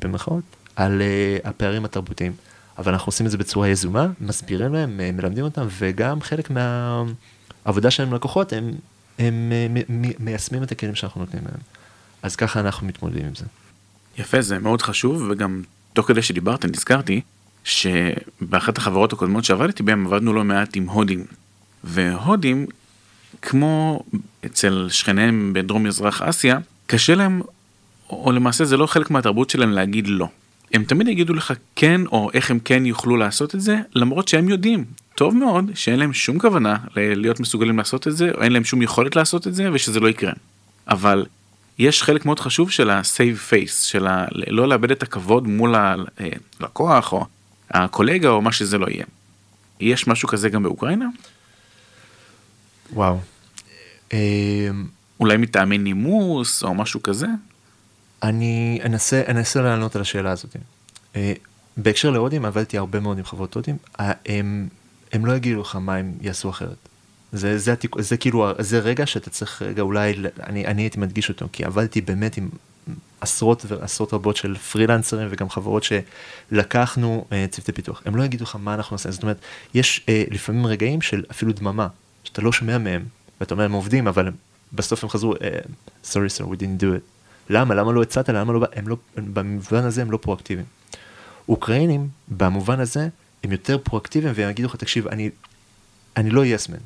במרכאות, 0.01 0.45
על 0.77 1.01
uh, 1.01 1.49
הפערים 1.49 1.85
התרבותיים. 1.85 2.33
אבל 2.79 2.93
אנחנו 2.93 3.09
עושים 3.09 3.27
את 3.27 3.31
זה 3.31 3.39
בצורה 3.39 3.69
יזומה, 3.69 4.07
מסבירים 4.21 4.73
להם, 4.73 5.01
אה, 5.01 5.13
מלמדים 5.13 5.45
אותם, 5.45 5.67
וגם 5.79 6.21
חלק 6.21 6.51
מהעבודה 6.51 7.91
שלהם 7.91 8.15
לקוחות, 8.15 8.53
הם, 8.53 8.65
הם 8.69 8.75
הם 9.21 9.53
מיישמים 10.19 10.63
את 10.63 10.73
הכלים 10.73 10.95
שאנחנו 10.95 11.21
נותנים 11.21 11.43
להם. 11.45 11.61
אז 12.23 12.37
ככה 12.37 12.61
אנחנו 12.61 12.87
מתמודדים 12.87 13.27
עם 13.27 13.35
זה. 13.35 13.45
יפה, 14.19 14.41
זה 14.41 14.59
מאוד 14.59 14.83
חשוב, 14.83 15.27
וגם 15.31 15.63
תוך 15.93 16.07
כדי 16.07 16.23
שדיברת 16.23 16.65
נזכרתי 16.65 17.21
שבאחת 17.65 18.79
החברות 18.79 19.13
הקודמות 19.13 19.45
שעבדתי 19.45 19.83
בהן 19.83 20.07
עבדנו 20.07 20.33
לא 20.33 20.45
מעט 20.45 20.77
עם 20.77 20.89
הודים. 20.89 21.25
והודים, 21.85 22.67
כמו 23.43 24.03
אצל 24.47 24.87
שכניהם 24.91 25.53
בדרום 25.53 25.83
מזרח 25.83 26.23
אסיה, 26.23 26.59
קשה 26.87 27.15
להם, 27.15 27.43
או 28.11 28.33
למעשה 28.33 28.65
זה 28.65 28.77
לא 28.77 28.87
חלק 28.87 29.11
מהתרבות 29.11 29.51
שלהם 29.51 29.71
להגיד 29.71 30.09
לא. 30.09 30.29
הם 30.73 30.85
תמיד 30.85 31.09
יגידו 31.09 31.35
לך 31.35 31.53
כן 31.77 32.01
או 32.07 32.31
איך 32.35 32.51
הם 32.51 32.59
כן 32.59 32.87
יוכלו 32.87 33.17
לעשות 33.17 33.55
את 33.55 33.61
זה 33.61 33.79
למרות 33.95 34.29
שהם 34.29 34.49
יודעים 34.49 34.85
טוב 35.21 35.35
מאוד 35.35 35.71
שאין 35.75 35.99
להם 35.99 36.13
שום 36.13 36.39
כוונה 36.39 36.77
להיות 36.97 37.41
מסוגלים 37.41 37.79
לעשות 37.79 38.09
את 38.09 38.17
זה 38.17 38.31
או 38.35 38.43
אין 38.43 38.53
להם 38.53 38.65
שום 38.65 38.83
יכולת 38.83 39.17
לעשות 39.17 39.47
את 39.47 39.55
זה 39.55 39.73
ושזה 39.73 40.01
לא 40.01 40.09
יקרה. 40.09 40.33
אבל 40.89 41.27
יש 41.79 42.03
חלק 42.03 42.27
מאוד 42.27 42.41
חשוב 42.41 42.71
של 42.71 42.91
ה-save 42.91 43.51
face 43.53 43.83
של 43.83 44.07
ה- 44.07 44.27
לא 44.31 44.69
לאבד 44.69 44.91
את 44.91 45.03
הכבוד 45.03 45.47
מול 45.47 45.75
הלקוח 46.61 47.13
או 47.13 47.27
הקולגה 47.71 48.29
או 48.29 48.43
מה 48.43 48.53
שזה 48.53 48.79
לא 48.79 48.87
יהיה. 48.91 49.05
יש 49.81 50.07
משהו 50.07 50.29
כזה 50.29 50.49
גם 50.49 50.63
באוקראינה? 50.63 51.07
וואו. 52.93 53.21
אולי 55.21 55.37
מטעמי 55.39 55.79
נימוס 55.79 56.63
או 56.63 56.75
משהו 56.75 57.03
כזה? 57.03 57.27
אני 58.23 58.81
אנסה, 58.85 59.23
אנסה 59.29 59.63
לענות 59.63 59.97
על 59.97 60.03
השאלה 60.03 60.31
הזאת. 60.31 60.57
אה, 61.17 61.33
בהקשר 61.77 62.11
להודים, 62.11 62.45
עבדתי 62.45 62.79
הרבה 62.79 63.01
מאוד 63.01 63.19
עם 63.19 63.25
חברות 63.25 63.55
הודים, 63.55 63.77
אה, 64.01 64.13
הם, 64.27 64.69
הם 65.13 65.27
לא 65.27 65.33
יגידו 65.33 65.61
לך 65.61 65.77
מה 65.77 65.97
הם 65.97 66.13
יעשו 66.21 66.51
אחרת. 66.51 66.89
זה, 67.33 67.59
זה, 67.59 67.75
זה, 67.75 67.89
זה 67.99 68.17
כאילו, 68.17 68.49
זה 68.59 68.79
רגע 68.79 69.07
שאתה 69.07 69.31
צריך 69.31 69.63
רגע 69.63 69.83
אולי, 69.83 70.15
אני, 70.43 70.67
אני 70.67 70.83
הייתי 70.83 71.01
מדגיש 71.01 71.29
אותו, 71.29 71.49
כי 71.53 71.65
עבדתי 71.65 72.01
באמת 72.01 72.37
עם 72.37 72.49
עשרות 73.21 73.65
ועשרות 73.69 74.15
רבות 74.15 74.37
של 74.37 74.57
פרילנסרים 74.57 75.29
וגם 75.31 75.51
חברות 75.51 75.83
שלקחנו 75.83 77.27
uh, 77.29 77.51
צוותי 77.51 77.73
פיתוח. 77.73 78.03
הם 78.05 78.17
לא 78.17 78.23
יגידו 78.23 78.45
לך 78.45 78.57
מה 78.61 78.75
אנחנו 78.75 78.95
עושים, 78.95 79.13
זאת 79.13 79.23
אומרת, 79.23 79.39
יש 79.75 80.07
uh, 80.07 80.35
לפעמים 80.35 80.67
רגעים 80.67 81.01
של 81.01 81.25
אפילו 81.31 81.53
דממה, 81.53 81.89
שאתה 82.25 82.43
לא 82.43 82.53
שומע 82.53 82.79
מהם, 82.79 83.05
ואתה 83.41 83.55
אומר, 83.55 83.65
הם 83.65 83.73
עובדים, 83.73 84.09
אבל 84.09 84.31
בסוף 84.73 85.05
הם 85.05 85.11
חזרו, 85.11 85.35
uh, 85.35 85.39
sorry 86.05 86.39
sir, 86.39 86.43
we 86.43 86.57
didn't 86.57 86.83
do 86.83 86.85
it. 86.85 87.11
למה? 87.51 87.75
למה 87.75 87.93
לא 87.93 88.03
הצעת? 88.03 88.29
למה 88.29 88.53
לא... 88.53 88.67
הם 88.73 88.89
לא... 88.89 88.97
במובן 89.17 89.85
הזה 89.85 90.03
הם 90.03 90.11
לא 90.11 90.17
פרואקטיביים. 90.17 90.67
אוקראינים, 91.49 92.09
במובן 92.29 92.81
הזה, 92.81 93.09
הם 93.45 93.53
יותר 93.53 93.79
פרואקטיביים 93.79 94.33
והם 94.37 94.51
יגידו 94.51 94.69
לך, 94.69 94.77
תקשיב, 94.77 95.09
אני, 95.09 95.31
אני 96.17 96.31
לא 96.31 96.45
יסמן. 96.45 96.79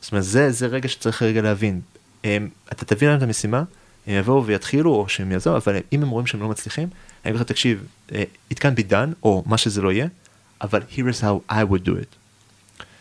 זאת 0.00 0.12
אומרת, 0.12 0.24
זה, 0.24 0.50
זה 0.50 0.66
רגע 0.66 0.88
שצריך 0.88 1.22
רגע 1.22 1.42
להבין. 1.42 1.80
הם, 2.24 2.48
אתה 2.72 2.84
תביא 2.84 3.08
להם 3.08 3.18
את 3.18 3.22
המשימה, 3.22 3.64
הם 4.06 4.14
יבואו 4.14 4.46
ויתחילו, 4.46 4.94
או 4.94 5.08
שהם 5.08 5.32
יעזור, 5.32 5.56
אבל 5.56 5.76
אם 5.92 6.02
הם 6.02 6.08
רואים 6.08 6.26
שהם 6.26 6.40
לא 6.40 6.48
מצליחים, 6.48 6.88
אני 7.24 7.30
אגיד 7.30 7.40
לך, 7.40 7.46
תקשיב, 7.46 7.86
אה, 8.12 8.24
it 8.52 8.56
can 8.56 8.78
be 8.78 8.90
done, 8.90 9.14
או 9.22 9.42
מה 9.46 9.58
שזה 9.58 9.82
לא 9.82 9.92
יהיה, 9.92 10.06
אבל 10.60 10.82
here's 10.92 11.20
how 11.22 11.52
I 11.52 11.72
would 11.72 11.86
do 11.86 11.90
it. 11.90 12.16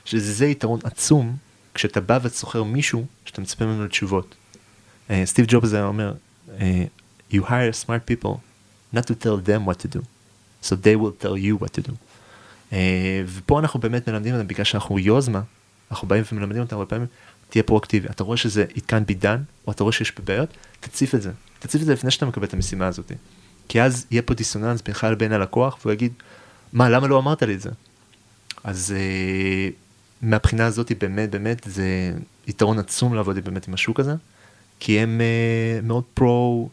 שזה 0.06 0.46
יתרון 0.46 0.80
עצום, 0.84 1.38
כשאתה 1.74 2.02
בא 2.02 2.20
ושוכר 2.22 2.64
מישהו, 2.64 3.06
שאתה 3.26 3.42
מצפה 3.42 3.66
ממנו 3.66 3.86
לתשובות. 3.86 4.36
אה, 5.10 5.26
סטיב 5.26 5.46
ג'ובס 5.48 5.74
היה 5.74 5.86
אומר, 5.86 6.14
אה, 6.60 6.84
you 7.32 7.42
hire 7.42 7.86
smart 7.86 8.12
people 8.12 8.38
not 8.96 9.02
to 9.02 9.14
tell 9.24 9.48
them 9.48 9.70
what 9.70 9.86
to 9.86 9.96
do, 9.96 10.02
so 10.64 10.76
they 10.76 10.96
will 10.96 11.24
tell 11.24 11.38
you 11.38 11.64
what 11.64 11.72
to 11.78 11.82
do. 11.88 11.94
Uh, 12.70 12.74
ופה 13.26 13.60
אנחנו 13.60 13.80
באמת 13.80 14.10
מלמדים 14.10 14.36
אותם, 14.36 14.48
בגלל 14.48 14.64
שאנחנו 14.64 15.00
יוזמה, 15.00 15.42
אנחנו 15.92 16.08
באים 16.08 16.24
ומלמדים 16.32 16.62
אותם 16.62 16.76
הרבה 16.76 16.90
פעמים, 16.90 17.08
תהיה 17.50 17.64
פרואקטיבי. 17.64 18.08
אתה 18.08 18.24
רואה 18.24 18.38
שזה 18.38 18.66
it 18.76 18.80
can't 18.80 19.12
be 19.12 19.24
done, 19.24 19.40
או 19.68 19.72
אתה 19.72 19.84
רואה 19.84 19.94
שיש 19.94 20.12
פה 20.12 20.22
בעיות, 20.24 20.50
תציף 20.80 21.16
את 21.16 21.22
זה. 21.22 21.32
תציף 21.60 21.82
את 21.82 21.86
זה 21.86 21.94
לפני 21.94 22.12
שאתה 22.12 22.26
מקבל 22.26 22.46
את 22.46 22.54
המשימה 22.54 22.88
הזאת. 22.88 23.12
כי 23.68 23.82
אז 23.82 24.06
יהיה 24.12 24.22
פה 24.22 24.34
דיסוננס 24.34 24.82
בינך 24.82 25.08
לבין 25.12 25.32
הלקוח, 25.32 25.78
והוא 25.82 25.94
יגיד, 25.94 26.14
מה, 26.74 26.90
למה 26.90 27.08
לא 27.08 27.20
אמרת 27.20 27.44
לי 27.44 27.54
את 27.54 27.62
זה? 27.62 27.70
אז 28.64 28.94
uh, 28.98 29.74
מהבחינה 30.22 30.66
הזאת 30.66 30.92
באמת 31.00 31.32
באמת 31.32 31.62
זה 31.66 32.14
יתרון 32.48 32.80
עצום 32.80 33.14
לעבוד 33.14 33.40
באמת 33.40 33.68
עם 33.68 33.74
השוק 33.74 34.00
הזה, 34.00 34.16
כי 34.80 35.00
הם 35.00 35.22
אה, 35.22 35.86
מאוד 35.86 36.04
pro 36.14 36.70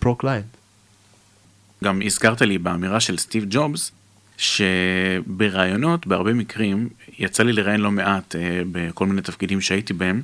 pro-client. 0.00 0.46
גם 1.84 2.00
הזכרת 2.06 2.40
לי 2.40 2.58
באמירה 2.58 3.00
של 3.00 3.18
סטיב 3.18 3.44
ג'ובס, 3.50 3.90
שברעיונות, 4.36 6.06
בהרבה 6.06 6.32
מקרים, 6.32 6.88
יצא 7.18 7.42
לי 7.42 7.52
לראיין 7.52 7.80
לא 7.80 7.90
מעט 7.90 8.36
אה, 8.36 8.62
בכל 8.72 9.06
מיני 9.06 9.22
תפקידים 9.22 9.60
שהייתי 9.60 9.92
בהם, 9.92 10.22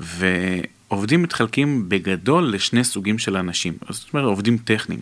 ועובדים 0.00 1.22
מתחלקים 1.22 1.88
בגדול 1.88 2.52
לשני 2.52 2.84
סוגים 2.84 3.18
של 3.18 3.36
אנשים, 3.36 3.74
זאת 3.90 4.14
אומרת 4.14 4.26
עובדים 4.26 4.58
טכניים. 4.58 5.00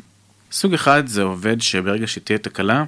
סוג 0.52 0.74
אחד 0.74 1.06
זה 1.06 1.22
עובד 1.22 1.60
שברגע 1.60 2.06
שתהיה 2.06 2.38
תקלה, 2.38 2.84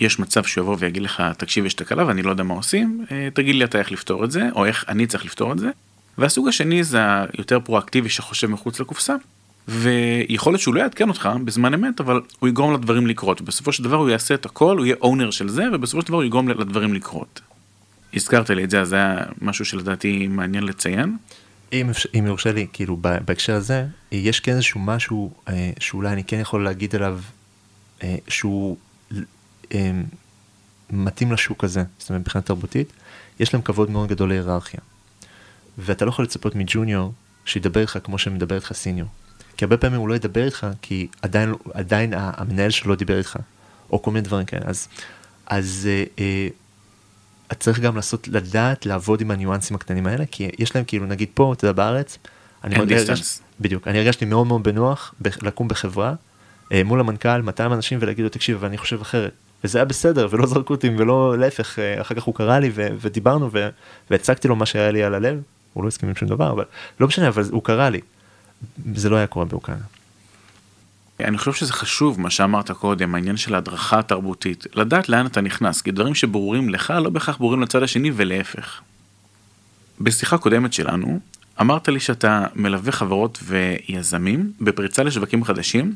יש 0.00 0.18
מצב 0.18 0.44
שהוא 0.44 0.64
יבוא 0.64 0.76
ויגיד 0.78 1.02
לך, 1.02 1.22
תקשיב, 1.38 1.66
יש 1.66 1.74
תקלה 1.74 2.06
ואני 2.06 2.22
לא 2.22 2.30
יודע 2.30 2.42
מה 2.42 2.54
עושים, 2.54 3.04
אה, 3.10 3.28
תגיד 3.34 3.54
לי 3.54 3.64
אתה 3.64 3.78
איך 3.78 3.92
לפתור 3.92 4.24
את 4.24 4.30
זה, 4.30 4.48
או 4.54 4.66
איך 4.66 4.84
אני 4.88 5.06
צריך 5.06 5.24
לפתור 5.24 5.52
את 5.52 5.58
זה. 5.58 5.70
והסוג 6.18 6.48
השני 6.48 6.84
זה 6.84 6.98
היותר 7.32 7.60
פרואקטיבי 7.60 8.08
שחושב 8.08 8.46
מחוץ 8.46 8.80
לקופסה, 8.80 9.14
ויכול 9.68 10.52
להיות 10.52 10.60
שהוא 10.60 10.74
לא 10.74 10.80
יעדכן 10.80 11.08
אותך 11.08 11.28
בזמן 11.44 11.74
אמת, 11.74 12.00
אבל 12.00 12.20
הוא 12.38 12.48
יגרום 12.48 12.74
לדברים 12.74 13.06
לקרות. 13.06 13.40
בסופו 13.40 13.72
של 13.72 13.84
דבר 13.84 13.96
הוא 13.96 14.08
יעשה 14.08 14.34
את 14.34 14.46
הכל, 14.46 14.78
הוא 14.78 14.86
יהיה 14.86 14.96
אונר 15.00 15.30
של 15.30 15.48
זה, 15.48 15.64
ובסופו 15.72 16.02
של 16.02 16.08
דבר 16.08 16.16
הוא 16.16 16.24
יגרום 16.24 16.48
לדברים 16.48 16.94
לקרות. 16.94 17.40
הזכרת 18.14 18.50
לי 18.50 18.64
את 18.64 18.70
זה, 18.70 18.80
אז 18.80 18.88
זה 18.88 18.96
היה 18.96 19.16
משהו 19.42 19.64
שלדעתי 19.64 20.26
מעניין 20.26 20.64
לציין. 20.64 21.16
אם, 21.72 21.90
אם 22.18 22.26
יורשה 22.26 22.52
לי, 22.52 22.66
כאילו 22.72 22.96
בהקשר 22.96 23.54
הזה, 23.54 23.86
יש 24.12 24.40
כן 24.40 24.52
איזשהו 24.52 24.80
משהו 24.80 25.32
אה, 25.48 25.70
שאולי 25.78 26.12
אני 26.12 26.24
כן 26.24 26.40
יכול 26.40 26.64
להגיד 26.64 26.94
עליו, 26.94 27.20
אה, 28.02 28.16
שהוא 28.28 28.76
אה, 29.74 29.90
מתאים 30.90 31.32
לשוק 31.32 31.64
הזה, 31.64 31.82
זאת 31.98 32.08
אומרת 32.08 32.20
מבחינה 32.20 32.42
תרבותית, 32.42 32.92
יש 33.40 33.54
להם 33.54 33.62
כבוד 33.62 33.90
מאוד 33.90 34.08
גדול 34.08 34.28
להיררכיה. 34.28 34.80
ואתה 35.78 36.04
לא 36.04 36.10
יכול 36.10 36.24
לצפות 36.24 36.54
מג'וניור 36.54 37.12
שידבר 37.44 37.80
איתך 37.80 37.98
כמו 38.04 38.18
שמדבר 38.18 38.54
איתך 38.54 38.72
סיניור. 38.72 39.08
כי 39.60 39.64
הרבה 39.64 39.76
פעמים 39.76 40.00
הוא 40.00 40.08
לא 40.08 40.14
ידבר 40.14 40.44
איתך 40.44 40.66
כי 40.82 41.06
עדיין, 41.22 41.54
עדיין 41.74 42.14
המנהל 42.16 42.70
שלו 42.70 42.90
לא 42.90 42.96
דיבר 42.96 43.18
איתך, 43.18 43.36
או 43.92 44.02
כל 44.02 44.10
מיני 44.10 44.22
דברים 44.22 44.46
כאלה. 44.46 44.62
אז, 44.66 44.88
אז 45.46 45.88
אה, 45.90 46.04
אה, 46.18 46.48
את 47.52 47.60
צריך 47.60 47.80
גם 47.80 47.96
לעשות, 47.96 48.28
לדעת 48.28 48.86
לעבוד 48.86 49.20
עם 49.20 49.30
הניואנסים 49.30 49.76
הקטנים 49.76 50.06
האלה, 50.06 50.24
כי 50.30 50.48
יש 50.58 50.74
להם 50.74 50.84
כאילו, 50.84 51.06
נגיד 51.06 51.28
פה, 51.34 51.52
אתה 51.52 51.64
יודע, 51.64 51.72
בארץ, 51.72 52.18
אני 52.64 52.76
הרגש, 52.76 53.38
בדיוק, 53.60 53.88
אני 53.88 53.98
הרגשתי 53.98 54.24
מאוד 54.24 54.46
מאוד 54.46 54.62
בנוח 54.62 55.14
לקום 55.42 55.68
בחברה, 55.68 56.14
אה, 56.72 56.84
מול 56.84 57.00
המנכ"ל, 57.00 57.42
200 57.42 57.72
אנשים 57.72 57.98
ולהגיד 58.02 58.22
לו, 58.22 58.28
תקשיב, 58.28 58.56
אבל 58.56 58.66
אני 58.66 58.78
חושב 58.78 59.00
אחרת. 59.00 59.32
וזה 59.64 59.78
היה 59.78 59.84
בסדר, 59.84 60.28
ולא 60.30 60.46
זרקו 60.46 60.74
אותי, 60.74 60.90
ולא 60.96 61.38
להפך, 61.38 61.78
אה, 61.78 62.00
אחר 62.00 62.14
כך 62.14 62.22
הוא 62.22 62.34
קרא 62.34 62.58
לי 62.58 62.70
ו- 62.74 62.88
ודיברנו 63.00 63.52
ו- 63.52 63.68
והצגתי 64.10 64.48
לו 64.48 64.56
מה 64.56 64.66
שהיה 64.66 64.90
לי 64.90 65.02
על 65.02 65.14
הלב, 65.14 65.42
הוא 65.72 65.84
לא 65.84 65.88
הסכים 65.88 66.08
עם 66.08 66.14
שום 66.14 66.28
דבר, 66.28 66.50
אבל 66.52 66.64
לא 67.00 67.06
משנה, 67.06 67.28
אבל 67.28 67.42
הוא 67.50 67.64
קרא 67.64 67.88
לי. 67.88 68.00
זה 68.94 69.08
לא 69.08 69.16
היה 69.16 69.26
קורה 69.26 69.44
באוקראינה. 69.44 69.84
אני 71.20 71.38
חושב 71.38 71.52
שזה 71.52 71.72
חשוב 71.72 72.20
מה 72.20 72.30
שאמרת 72.30 72.70
קודם, 72.70 73.14
העניין 73.14 73.36
של 73.36 73.54
ההדרכה 73.54 73.98
התרבותית, 73.98 74.66
לדעת 74.74 75.08
לאן 75.08 75.26
אתה 75.26 75.40
נכנס, 75.40 75.82
כי 75.82 75.90
דברים 75.90 76.14
שברורים 76.14 76.68
לך 76.68 76.90
לא 76.90 77.10
בהכרח 77.10 77.36
ברורים 77.36 77.62
לצד 77.62 77.82
השני 77.82 78.10
ולהפך. 78.16 78.80
בשיחה 80.00 80.38
קודמת 80.38 80.72
שלנו, 80.72 81.20
אמרת 81.60 81.88
לי 81.88 82.00
שאתה 82.00 82.46
מלווה 82.54 82.92
חברות 82.92 83.38
ויזמים 83.42 84.52
בפריצה 84.60 85.02
לשווקים 85.02 85.44
חדשים, 85.44 85.94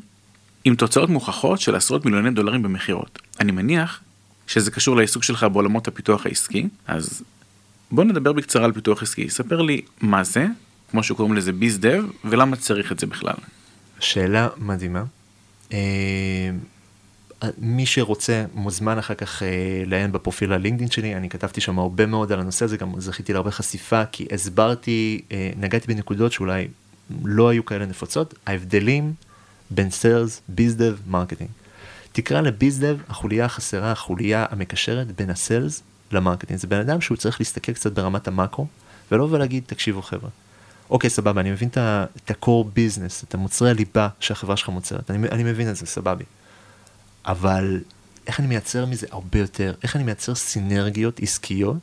עם 0.63 0.75
תוצאות 0.75 1.09
מוכחות 1.09 1.61
של 1.61 1.75
עשרות 1.75 2.05
מיליוני 2.05 2.31
דולרים 2.31 2.63
במכירות. 2.63 3.19
אני 3.39 3.51
מניח 3.51 3.99
שזה 4.47 4.71
קשור 4.71 4.95
לעיסוק 4.95 5.23
שלך 5.23 5.43
בעולמות 5.43 5.87
הפיתוח 5.87 6.25
העסקי, 6.25 6.67
אז 6.87 7.23
בוא 7.91 8.03
נדבר 8.03 8.33
בקצרה 8.33 8.65
על 8.65 8.71
פיתוח 8.71 9.03
עסקי. 9.03 9.29
ספר 9.29 9.61
לי 9.61 9.81
מה 10.01 10.23
זה, 10.23 10.47
כמו 10.91 11.03
שקוראים 11.03 11.33
לזה 11.33 11.51
ביז 11.51 11.79
דב, 11.79 12.03
ולמה 12.25 12.55
צריך 12.55 12.91
את 12.91 12.99
זה 12.99 13.07
בכלל. 13.07 13.35
שאלה 13.99 14.47
מדהימה. 14.57 15.03
אה, 15.73 16.49
מי 17.57 17.85
שרוצה 17.85 18.45
מוזמן 18.53 18.97
אחר 18.97 19.13
כך 19.13 19.43
אה, 19.43 19.47
לעיין 19.85 20.11
בפרופיל 20.11 20.53
הלינקדאין 20.53 20.91
שלי, 20.91 21.15
אני 21.15 21.29
כתבתי 21.29 21.61
שם 21.61 21.79
הרבה 21.79 22.05
מאוד 22.05 22.31
על 22.31 22.39
הנושא 22.39 22.65
הזה, 22.65 22.77
גם 22.77 22.99
זכיתי 22.99 23.33
להרבה 23.33 23.51
חשיפה, 23.51 24.05
כי 24.05 24.27
הסברתי, 24.31 25.21
אה, 25.31 25.51
נגעתי 25.57 25.93
בנקודות 25.93 26.31
שאולי 26.31 26.67
לא 27.23 27.49
היו 27.49 27.65
כאלה 27.65 27.85
נפוצות, 27.85 28.33
ההבדלים 28.45 29.13
בין 29.69 29.89
sales, 29.89 30.41
bizdev, 30.47 30.95
marketing. 31.07 31.49
תקרא 32.11 32.41
ל 32.41 32.49
bizdev 32.49 32.97
החוליה 33.09 33.45
החסרה, 33.45 33.91
החוליה 33.91 34.45
המקשרת 34.49 35.11
בין 35.11 35.29
ה 35.29 35.38
sales 35.38 35.83
ל 36.11 36.15
marketing. 36.15 36.59
זה 36.59 36.67
בן 36.67 36.79
אדם 36.79 37.01
שהוא 37.01 37.17
צריך 37.17 37.41
להסתכל 37.41 37.73
קצת 37.73 37.91
ברמת 37.91 38.27
המאקרו, 38.27 38.67
ולא 39.11 39.23
ולהגיד, 39.23 39.63
תקשיבו 39.65 40.01
חבר'ה, 40.01 40.29
אוקיי, 40.89 41.09
סבבה, 41.09 41.41
אני 41.41 41.51
מבין 41.51 41.69
את 41.69 41.77
ה-core 41.77 42.65
business, 42.75 43.25
את 43.27 43.33
המוצרי 43.33 43.69
הליבה 43.69 44.07
שהחברה 44.19 44.57
שלך 44.57 44.69
מייצרת, 44.69 45.11
אני, 45.11 45.27
אני 45.29 45.43
מבין 45.43 45.69
את 45.69 45.75
זה, 45.75 45.85
סבבה. 45.85 46.23
אבל 47.25 47.81
איך 48.27 48.39
אני 48.39 48.47
מייצר 48.47 48.85
מזה 48.85 49.07
הרבה 49.11 49.39
יותר, 49.39 49.73
איך 49.83 49.95
אני 49.95 50.03
מייצר 50.03 50.35
סינרגיות 50.35 51.19
עסקיות 51.19 51.77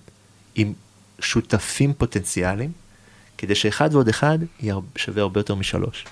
עם 0.54 0.72
שותפים 1.20 1.94
פוטנציאליים, 1.94 2.72
כדי 3.38 3.54
שאחד 3.54 3.94
ועוד 3.94 4.08
אחד 4.08 4.38
יהיה 4.60 4.74
שווה 4.96 5.22
הרבה 5.22 5.40
יותר 5.40 5.54
משלוש. 5.54 6.04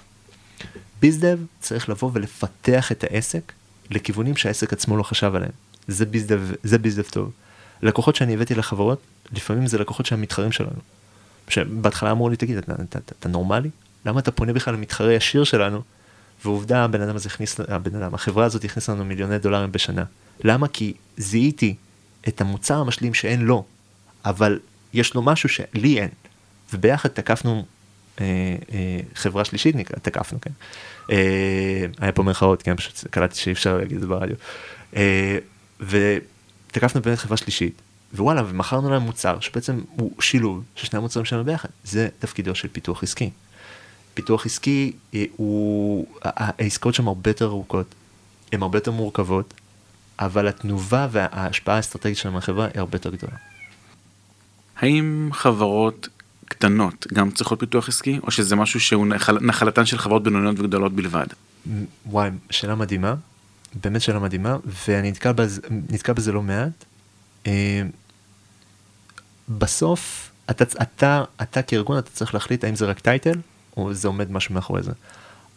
ביזדב 1.01 1.39
צריך 1.61 1.89
לבוא 1.89 2.11
ולפתח 2.15 2.93
את 2.93 3.05
העסק 3.05 3.53
לכיוונים 3.91 4.37
שהעסק 4.37 4.73
עצמו 4.73 4.97
לא 4.97 5.03
חשב 5.03 5.35
עליהם. 5.35 5.53
זה 5.89 6.07
ביזדב, 6.07 6.41
זה 6.63 6.79
ביזדב 6.79 7.03
טוב. 7.03 7.33
לקוחות 7.83 8.17
שאני 8.17 8.35
הבאתי 8.35 8.55
לחברות, 8.55 9.01
לפעמים 9.33 9.67
זה 9.67 9.79
לקוחות 9.79 10.07
שהם 10.07 10.21
מתחרים 10.21 10.53
שלנו. 10.53 10.81
שבהתחלה 11.51 12.11
אמרו 12.11 12.29
לי, 12.29 12.37
תגיד, 12.37 12.57
אתה, 12.57 12.73
אתה, 12.73 12.99
אתה, 12.99 13.15
אתה 13.19 13.29
נורמלי? 13.29 13.71
למה 14.07 14.21
אתה 14.21 14.31
פונה 14.31 14.53
בכלל 14.53 14.75
למתחרה 14.75 15.13
ישיר 15.13 15.45
שלנו? 15.45 15.83
ועובדה, 16.45 16.85
הבן 16.85 17.01
אדם 17.01 17.17
הזה 17.17 17.29
הכניס, 17.29 17.61
הבן 17.69 17.95
אדם, 17.95 18.15
החברה 18.15 18.45
הזאת 18.45 18.65
הכניסה 18.65 18.93
לנו 18.93 19.05
מיליוני 19.05 19.39
דולרים 19.39 19.73
בשנה. 19.73 20.05
למה? 20.45 20.69
כי 20.69 20.93
זיהיתי 21.17 21.75
את 22.29 22.41
המוצר 22.41 22.81
המשלים 22.81 23.15
שאין 23.15 23.41
לו, 23.41 23.65
אבל 24.25 24.59
יש 24.93 25.15
לו 25.15 25.23
משהו 25.23 25.49
שלי 25.49 26.01
אין. 26.01 26.09
וביחד 26.73 27.09
תקפנו 27.09 27.65
אה, 28.21 28.25
אה, 28.73 29.01
חברה 29.15 29.45
שלישית, 29.45 29.77
נקרא, 29.77 29.97
תקפנו, 30.03 30.41
כן. 30.41 30.51
אה, 31.11 31.87
היה 31.99 32.13
פה 32.13 32.23
מירכאות, 32.23 32.63
כן, 32.63 32.77
פשוט 32.77 33.05
קלטתי 33.11 33.39
שאי 33.39 33.53
אפשר 33.53 33.77
להגיד 33.77 33.95
את 33.97 34.01
זה 34.01 34.07
ברדיו. 34.07 34.37
אה, 34.97 35.39
ותקפנו 35.81 37.03
באמת 37.03 37.19
חברה 37.19 37.37
שלישית, 37.37 37.83
ווואלה, 38.15 38.43
ומכרנו 38.49 38.91
להם 38.91 39.03
מוצר 39.03 39.41
שבעצם 39.41 39.81
הוא 39.97 40.13
שילוב 40.21 40.65
של 40.75 40.87
שני 40.87 40.99
המוצרים 40.99 41.25
שלנו 41.25 41.45
ביחד. 41.45 41.69
זה 41.85 42.09
תפקידו 42.19 42.55
של 42.55 42.69
פיתוח 42.69 43.03
עסקי. 43.03 43.31
פיתוח 44.15 44.47
עסקי 44.47 44.93
אה, 45.15 45.25
הוא, 45.37 46.07
העסקאות 46.23 46.95
שם 46.95 47.09
הרבה 47.09 47.31
יותר 47.31 47.47
ארוכות, 47.47 47.95
הן 48.53 48.63
הרבה 48.63 48.79
יותר 48.79 48.91
מורכבות, 48.91 49.55
אבל 50.19 50.49
התנובה 50.49 51.09
וההשפעה 51.11 51.77
האסטרטגית 51.77 52.17
שלהם 52.17 52.35
על 52.35 52.39
החברה 52.39 52.65
היא 52.65 52.81
הרבה 52.81 52.97
יותר 52.97 53.11
גדולה. 53.11 53.33
האם 54.77 55.31
חברות 55.33 56.09
קטנות 56.45 57.07
גם 57.15 57.31
צריכות 57.31 57.61
פיתוח 57.61 57.89
עסקי, 57.89 58.19
או 58.23 58.31
שזה 58.31 58.57
משהו 58.57 58.81
שהוא 58.81 59.07
נחל, 59.07 59.39
נחלתן 59.41 59.87
של 59.87 59.99
חברות 59.99 60.23
בינוניות 60.23 60.61
וגדולות 60.61 60.93
בלבד? 60.93 61.27
וואי, 62.07 62.31
שאלה 62.51 62.75
מדהימה, 62.75 63.15
באמת 63.85 64.03
שאלה 64.03 64.19
מדהימה, 64.19 64.57
ואני 64.89 65.11
נתקל 65.11 65.33
בזה, 65.33 65.61
נתקל 65.91 66.13
בזה 66.13 66.33
לא 66.33 66.43
מעט. 66.43 66.85
אה, 67.47 67.83
בסוף, 69.49 70.31
אתה, 70.51 70.65
אתה, 70.83 71.25
אתה 71.43 71.63
כארגון, 71.63 71.99
אתה 71.99 72.11
צריך 72.11 72.35
להחליט 72.35 72.65
האם 72.65 72.77
זה 72.77 72.87
רק 72.87 73.01
טייטל, 73.01 73.39
או 73.77 73.95
זה 73.95 74.09
עומד 74.09 74.33
משהו 74.33 74.55
מאחורי 74.55 74.83
זה. 74.83 74.93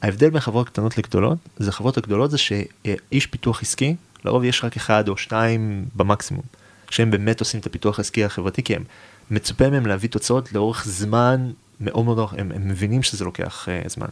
ההבדל 0.02 0.30
בין 0.30 0.39
חברות 0.39 0.67
קטנות 0.69 0.98
לגדולות, 0.98 1.38
זה 1.58 1.72
חברות 1.72 1.98
הגדולות 1.98 2.32
זה 2.32 2.38
שאיש 2.38 3.28
פיתוח 3.28 3.62
עסקי, 3.62 3.96
לרוב 4.26 4.43
יש 4.43 4.63
רק 4.63 4.76
אחד 4.76 5.10
או 5.10 5.17
שתיים 5.17 5.86
במקסימום, 5.96 6.43
שהם 6.89 7.12
באמת 7.12 7.39
עושים 7.39 7.60
את 7.60 7.65
הפיתוח 7.65 8.00
העסקי 8.00 8.26
החברתי, 8.26 8.63
כי 8.63 8.76
הם 8.76 8.84
מצופה 9.32 9.69
מהם 9.69 9.86
להביא 9.86 10.10
תוצאות 10.10 10.54
לאורך 10.54 10.86
זמן 10.88 11.52
מאוד 11.80 12.06
מאוד 12.06 12.19
ארוך, 12.19 12.34
הם, 12.34 12.52
הם 12.56 12.67
מבינים 12.67 13.04
שזה 13.04 13.26
לוקח 13.26 13.67
uh, 13.86 13.89
זמן. 13.89 14.08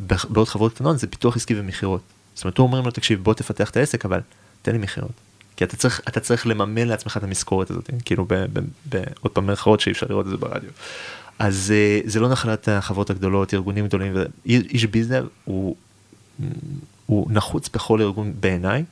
בעוד 0.00 0.48
חברות 0.48 0.74
קטנות 0.74 0.98
זה 0.98 1.06
פיתוח 1.06 1.36
עסקי 1.36 1.60
ומכירות. 1.60 2.00
זאת 2.34 2.44
אומרת, 2.44 2.58
הוא 2.58 2.66
אומרים 2.66 2.84
לו, 2.84 2.90
תקשיב, 2.90 3.24
בוא 3.24 3.34
תפתח 3.34 3.70
את 3.70 3.76
העסק, 3.76 4.04
אבל 4.04 4.20
תן 4.62 4.72
לי 4.72 4.78
מכירות. 4.78 5.12
כי 5.56 5.64
אתה 5.64 5.76
צריך, 5.76 6.00
אתה 6.08 6.20
צריך 6.20 6.46
לממן 6.46 6.88
לעצמך 6.88 7.16
את 7.16 7.22
המשכורת 7.22 7.70
הזאת, 7.70 7.90
כאילו 8.04 8.26
בעוד 8.84 9.30
פעם 9.32 9.46
מירכאות 9.46 9.80
שאי 9.80 9.92
אפשר 9.92 10.06
לראות 10.10 10.26
את 10.26 10.30
זה 10.30 10.36
ברדיו. 10.36 10.70
אז 11.38 11.72
אה, 11.76 12.00
זה 12.04 12.20
לא 12.20 12.28
נחלת 12.28 12.68
החברות 12.68 13.10
הגדולות, 13.10 13.54
ארגונים 13.54 13.86
גדולים, 13.86 14.14
איש 14.46 14.84
ביזנר 14.84 15.26
הוא, 15.44 15.76
הוא 17.06 17.26
נחוץ 17.30 17.68
בכל 17.68 18.02
ארגון 18.02 18.32
בעיניי, 18.40 18.84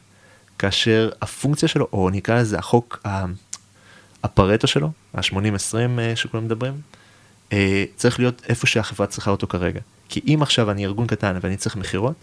כאשר 0.59 1.11
הפונקציה 1.23 1.69
שלו, 1.69 1.89
או 1.93 2.11
נקרא 2.11 2.41
לזה 2.41 2.59
החוק, 2.59 3.07
הפרטו 4.25 4.67
שלו, 4.67 4.91
ה-80-20 5.15 5.75
אה, 5.99 6.17
שכולם 6.17 6.45
מדברים, 6.45 6.81
אה, 7.53 7.85
צריך 7.97 8.19
להיות 8.19 8.43
איפה 8.49 8.67
שהחברה 8.67 9.07
צריכה 9.07 9.31
אותו 9.31 9.47
כרגע. 9.47 9.81
כי 10.09 10.21
אם 10.27 10.39
עכשיו 10.43 10.71
אני 10.71 10.85
ארגון 10.85 11.07
קטן 11.07 11.39
ואני 11.41 11.57
צריך 11.57 11.77
מכירות, 11.77 12.15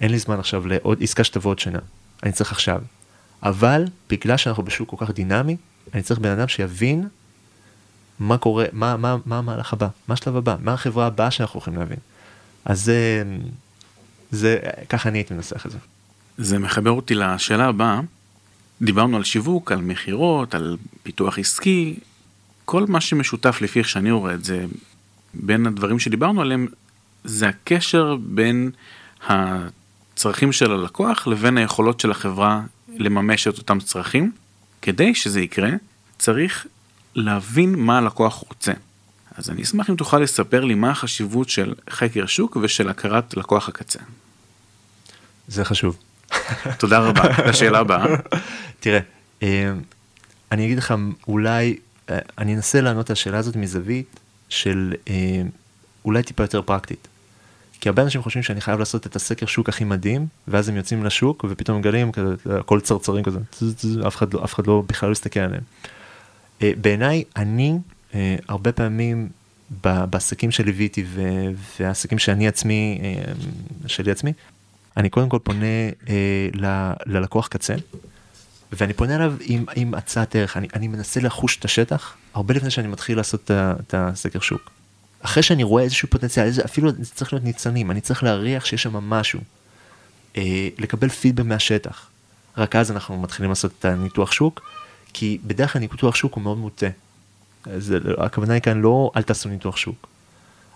אין 0.00 0.10
לי 0.10 0.18
זמן 0.18 0.38
עכשיו 0.38 0.66
לעוד 0.66 1.02
עסקה 1.02 1.24
שתבוא 1.24 1.50
עוד 1.50 1.58
שנה, 1.58 1.78
אני 2.22 2.32
צריך 2.32 2.52
עכשיו. 2.52 2.82
אבל 3.42 3.84
בגלל 4.10 4.36
שאנחנו 4.36 4.62
בשוק 4.62 4.90
כל 4.90 4.96
כך 5.06 5.10
דינמי, 5.10 5.56
אני 5.94 6.02
צריך 6.02 6.20
בן 6.20 6.30
אדם 6.30 6.48
שיבין 6.48 7.08
מה 8.18 8.38
קורה, 8.38 8.64
מה, 8.72 8.96
מה, 8.96 9.16
מה 9.26 9.38
המהלך 9.38 9.72
הבא, 9.72 9.88
מה 10.08 10.12
השלב 10.12 10.36
הבא, 10.36 10.56
מה 10.60 10.72
החברה 10.72 11.06
הבאה 11.06 11.30
שאנחנו 11.30 11.58
הולכים 11.58 11.76
להבין. 11.76 11.98
אז 12.64 12.84
זה, 12.84 13.24
זה, 14.30 14.58
ככה 14.88 15.08
אני 15.08 15.18
הייתי 15.18 15.34
מנסח 15.34 15.66
את 15.66 15.70
זה. 15.70 15.78
זה 16.38 16.58
מחבר 16.58 16.90
אותי 16.90 17.14
לשאלה 17.14 17.66
הבאה, 17.66 18.00
דיברנו 18.82 19.16
על 19.16 19.24
שיווק, 19.24 19.72
על 19.72 19.78
מכירות, 19.78 20.54
על 20.54 20.76
פיתוח 21.02 21.38
עסקי, 21.38 21.96
כל 22.64 22.86
מה 22.88 23.00
שמשותף 23.00 23.58
לפי 23.60 23.78
איך 23.78 23.88
שאני 23.88 24.10
רואה 24.10 24.34
את 24.34 24.44
זה, 24.44 24.66
בין 25.34 25.66
הדברים 25.66 25.98
שדיברנו 25.98 26.42
עליהם, 26.42 26.66
זה 27.24 27.48
הקשר 27.48 28.16
בין 28.20 28.70
הצרכים 29.28 30.52
של 30.52 30.72
הלקוח 30.72 31.26
לבין 31.26 31.58
היכולות 31.58 32.00
של 32.00 32.10
החברה 32.10 32.62
לממש 32.98 33.48
את 33.48 33.58
אותם 33.58 33.80
צרכים. 33.80 34.32
כדי 34.82 35.14
שזה 35.14 35.40
יקרה, 35.40 35.70
צריך 36.18 36.66
להבין 37.14 37.74
מה 37.74 37.98
הלקוח 37.98 38.34
רוצה. 38.34 38.72
אז 39.34 39.50
אני 39.50 39.62
אשמח 39.62 39.90
אם 39.90 39.96
תוכל 39.96 40.18
לספר 40.18 40.64
לי 40.64 40.74
מה 40.74 40.90
החשיבות 40.90 41.48
של 41.48 41.74
חקר 41.90 42.26
שוק 42.26 42.56
ושל 42.62 42.88
הכרת 42.88 43.36
לקוח 43.36 43.68
הקצה. 43.68 43.98
זה 45.48 45.64
חשוב. 45.64 45.98
תודה 46.78 46.98
רבה. 46.98 47.22
לשאלה 47.48 47.78
הבאה. 47.78 48.06
תראה, 48.80 49.00
אה, 49.42 49.72
אני 50.52 50.66
אגיד 50.66 50.78
לך, 50.78 50.94
אולי, 51.28 51.76
אה, 52.10 52.18
אני 52.38 52.54
אנסה 52.54 52.80
לענות 52.80 53.10
על 53.10 53.12
השאלה 53.12 53.38
הזאת 53.38 53.56
מזווית 53.56 54.20
של 54.48 54.94
אה, 55.08 55.42
אולי 56.04 56.22
טיפה 56.22 56.42
יותר 56.42 56.62
פרקטית. 56.62 57.08
כי 57.80 57.88
הרבה 57.88 58.02
אנשים 58.02 58.22
חושבים 58.22 58.42
שאני 58.42 58.60
חייב 58.60 58.78
לעשות 58.78 59.06
את 59.06 59.16
הסקר 59.16 59.46
שוק 59.46 59.68
הכי 59.68 59.84
מדהים, 59.84 60.26
ואז 60.48 60.68
הם 60.68 60.76
יוצאים 60.76 61.04
לשוק 61.04 61.44
ופתאום 61.48 61.78
מגלים 61.78 62.12
כזה, 62.12 62.34
הכל 62.58 62.80
צרצרים 62.80 63.24
כזה, 63.24 63.38
אף 64.06 64.16
אחד, 64.16 64.34
לא, 64.34 64.44
אף 64.44 64.54
אחד 64.54 64.66
לא 64.66 64.82
בכלל 64.86 65.08
לא 65.08 65.12
מסתכל 65.12 65.40
עליהם. 65.40 65.62
בעיניי, 66.60 67.24
אני 67.36 67.78
הרבה 68.48 68.72
פעמים 68.72 69.28
בעסקים 69.82 70.50
שליוויתי 70.50 71.04
והעסקים 71.80 72.18
שאני 72.18 72.48
עצמי, 72.48 73.00
שלי 73.86 74.10
עצמי, 74.10 74.32
אני 74.96 75.10
קודם 75.10 75.28
כל 75.28 75.38
פונה 75.42 75.66
אה, 76.08 76.48
ל, 76.54 76.92
ללקוח 77.06 77.48
קצה, 77.48 77.74
ואני 78.72 78.92
פונה 78.92 79.16
אליו 79.16 79.34
עם, 79.40 79.64
עם 79.76 79.94
הצעת 79.94 80.36
ערך, 80.36 80.56
אני, 80.56 80.68
אני 80.74 80.88
מנסה 80.88 81.20
לחוש 81.20 81.58
את 81.58 81.64
השטח, 81.64 82.16
הרבה 82.34 82.54
לפני 82.54 82.70
שאני 82.70 82.88
מתחיל 82.88 83.16
לעשות 83.16 83.50
את 83.50 83.94
הסקר 83.94 84.40
שוק. 84.40 84.70
אחרי 85.24 85.42
שאני 85.42 85.62
רואה 85.62 85.82
איזשהו 85.82 86.08
פוטנציאל, 86.10 86.46
איזה, 86.46 86.64
אפילו 86.64 86.90
זה 86.98 87.10
צריך 87.14 87.32
להיות 87.32 87.44
ניצנים, 87.44 87.90
אני 87.90 88.00
צריך 88.00 88.22
להריח 88.22 88.64
שיש 88.64 88.82
שם 88.82 88.96
משהו, 88.96 89.40
אה, 90.36 90.68
לקבל 90.78 91.08
פידבק 91.08 91.44
מהשטח. 91.44 92.08
רק 92.56 92.76
אז 92.76 92.90
אנחנו 92.90 93.20
מתחילים 93.20 93.50
לעשות 93.50 93.72
את 93.78 93.84
הניתוח 93.84 94.32
שוק, 94.32 94.60
כי 95.12 95.38
בדרך 95.44 95.72
כלל 95.72 95.80
ניתוח 95.80 96.14
שוק 96.14 96.34
הוא 96.34 96.42
מאוד 96.42 96.58
מוטה. 96.58 96.86
אז 97.64 97.94
הכוונה 98.18 98.54
היא 98.54 98.62
כאן 98.62 98.80
לא 98.80 99.10
אל 99.16 99.22
תעשו 99.22 99.48
ניתוח 99.48 99.76
שוק, 99.76 100.06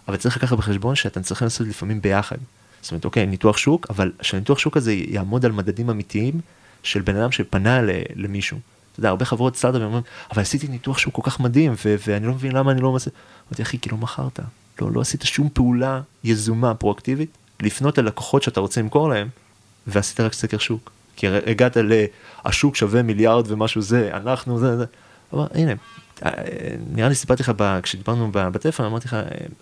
אבל 0.09 0.17
צריך 0.17 0.37
לקחת 0.37 0.57
בחשבון 0.57 0.95
שאתם 0.95 1.23
צריכים 1.23 1.47
לעשות 1.47 1.67
לפעמים 1.67 2.01
ביחד. 2.01 2.37
זאת 2.83 2.91
אומרת, 2.91 3.05
אוקיי, 3.05 3.27
ניתוח 3.27 3.57
שוק, 3.57 3.87
אבל 3.91 4.13
שהניתוח 4.23 4.59
שוק 4.59 4.77
הזה 4.77 4.93
יעמוד 4.93 5.45
על 5.45 5.53
מדדים 5.53 5.91
אמיתיים 5.91 6.41
של 6.83 7.01
בן 7.01 7.17
אדם 7.17 7.33
שפנה 7.33 7.81
למישהו. 8.15 8.59
אתה 8.99 9.07
יודע, 9.07 9.09
הרבה 9.11 9.25
חברות 9.25 9.57
סטארט-אפים 9.57 9.87
אומרים, 9.87 10.03
אבל 10.33 10.43
עשיתי 10.43 10.69
ניתוח 10.69 10.99
שוק 10.99 11.15
כל 11.15 11.23
כך 11.25 11.41
מדהים, 11.41 11.73
ו- 11.85 11.97
ואני 12.07 12.27
לא 12.27 12.33
מבין 12.33 12.53
למה 12.53 12.73
אני 12.73 12.81
לא 12.81 12.93
מנסה. 12.93 13.11
אמרתי, 13.49 13.63
אחי, 13.63 13.79
כי 13.79 13.91
לא 13.91 13.97
מכרת. 13.97 14.41
לא, 14.81 14.91
לא 14.93 15.01
עשית 15.01 15.23
שום 15.23 15.49
פעולה 15.53 16.01
יזומה, 16.25 16.75
פרואקטיבית, 16.75 17.31
לפנות 17.63 17.99
ללקוחות 17.99 18.43
שאתה 18.43 18.61
רוצה 18.61 18.81
למכור 18.81 19.09
להם, 19.09 19.29
ועשית 19.87 20.21
רק 20.21 20.33
סקר 20.33 20.59
שוק. 20.59 20.91
כי 21.17 21.27
הגעת 21.29 21.77
לשוק 22.47 22.77
שווה 22.77 23.03
מיליארד 23.03 23.45
ומשהו 23.49 23.83
זה, 23.83 24.11
אנחנו 24.13 24.59
זה, 24.59 24.77
זה. 24.77 24.85
אבל 25.33 25.47
הנה, 25.55 25.73
נראה 26.93 27.09
לי 27.09 27.15
סיפרתי 27.15 27.43
לך 27.43 27.53
כשדיברנו 27.83 28.31
בטלפון 28.33 28.87
אמרתי 28.87 29.09
לך 29.09 29.17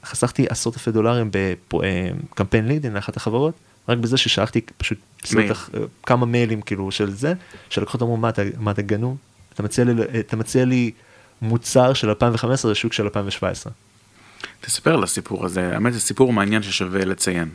חסכתי 0.04 0.46
עשרות 0.50 0.74
אלפי 0.74 0.90
דולרים 0.90 1.30
בקמפיין 1.32 2.68
לידין 2.68 2.92
לאחת 2.92 3.16
החברות 3.16 3.54
רק 3.88 3.98
בזה 3.98 4.16
ששלחתי 4.16 4.60
פשוט 4.76 4.98
סרטח, 5.24 5.70
כמה 6.02 6.26
מיילים 6.26 6.62
כאילו 6.62 6.90
של 6.90 7.10
זה 7.10 7.32
שלקוחות 7.70 8.02
אמרו 8.02 8.16
מה 8.16 8.28
אתה, 8.28 8.42
מה 8.58 8.70
אתה 8.70 8.82
גנוב 8.82 9.16
אתה 9.56 9.62
מציע 9.62 9.84
לי, 9.84 9.92
אתה 10.20 10.36
מציע 10.36 10.64
לי 10.64 10.90
מוצר 11.42 11.92
של 11.92 12.08
2015 12.08 12.70
לשוק 12.70 12.92
של 12.92 13.02
2017. 13.02 13.72
תספר 14.60 14.94
על 14.94 15.02
הסיפור 15.02 15.44
הזה 15.44 15.74
האמת 15.74 15.92
זה 15.92 16.00
סיפור 16.00 16.32
מעניין 16.32 16.62
ששווה 16.62 17.04
לציין. 17.04 17.48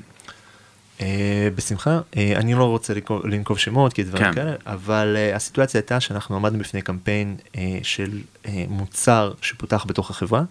אה, 1.02 1.50
בשמחה, 1.56 2.00
אה, 2.17 2.34
אני 2.36 2.54
לא 2.54 2.63
רוצה 2.63 2.94
לנקוב 3.24 3.58
שמות 3.58 3.94
כי 3.94 4.04
דברים 4.04 4.26
כן. 4.26 4.34
כאלה, 4.34 4.56
אבל 4.65 5.17
uh, 5.17 5.36
הסיטואציה 5.36 5.80
הייתה 5.80 6.00
שאנחנו 6.00 6.36
עמדנו 6.36 6.60
בפני 6.60 6.82
קמפיין 6.82 7.36
uh, 7.54 7.58
של 7.84 8.20
uh, 8.44 8.48
מוצר 8.67 9.34
שפותח 9.41 9.86
בתוך 9.88 10.10
החברה, 10.10 10.44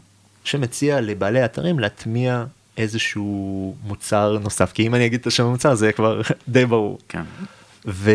שמציע 0.44 1.00
לבעלי 1.00 1.44
אתרים 1.44 1.78
להטמיע 1.78 2.44
איזשהו 2.76 3.74
מוצר 3.84 4.38
נוסף, 4.42 4.72
כי 4.72 4.86
אם 4.86 4.94
אני 4.94 5.06
אגיד 5.06 5.20
את 5.20 5.26
השם 5.26 5.44
המוצר 5.44 5.74
זה 5.74 5.92
כבר 5.92 6.20
די 6.48 6.66
ברור. 6.66 6.98
כן. 7.08 7.22
ו... 7.86 8.10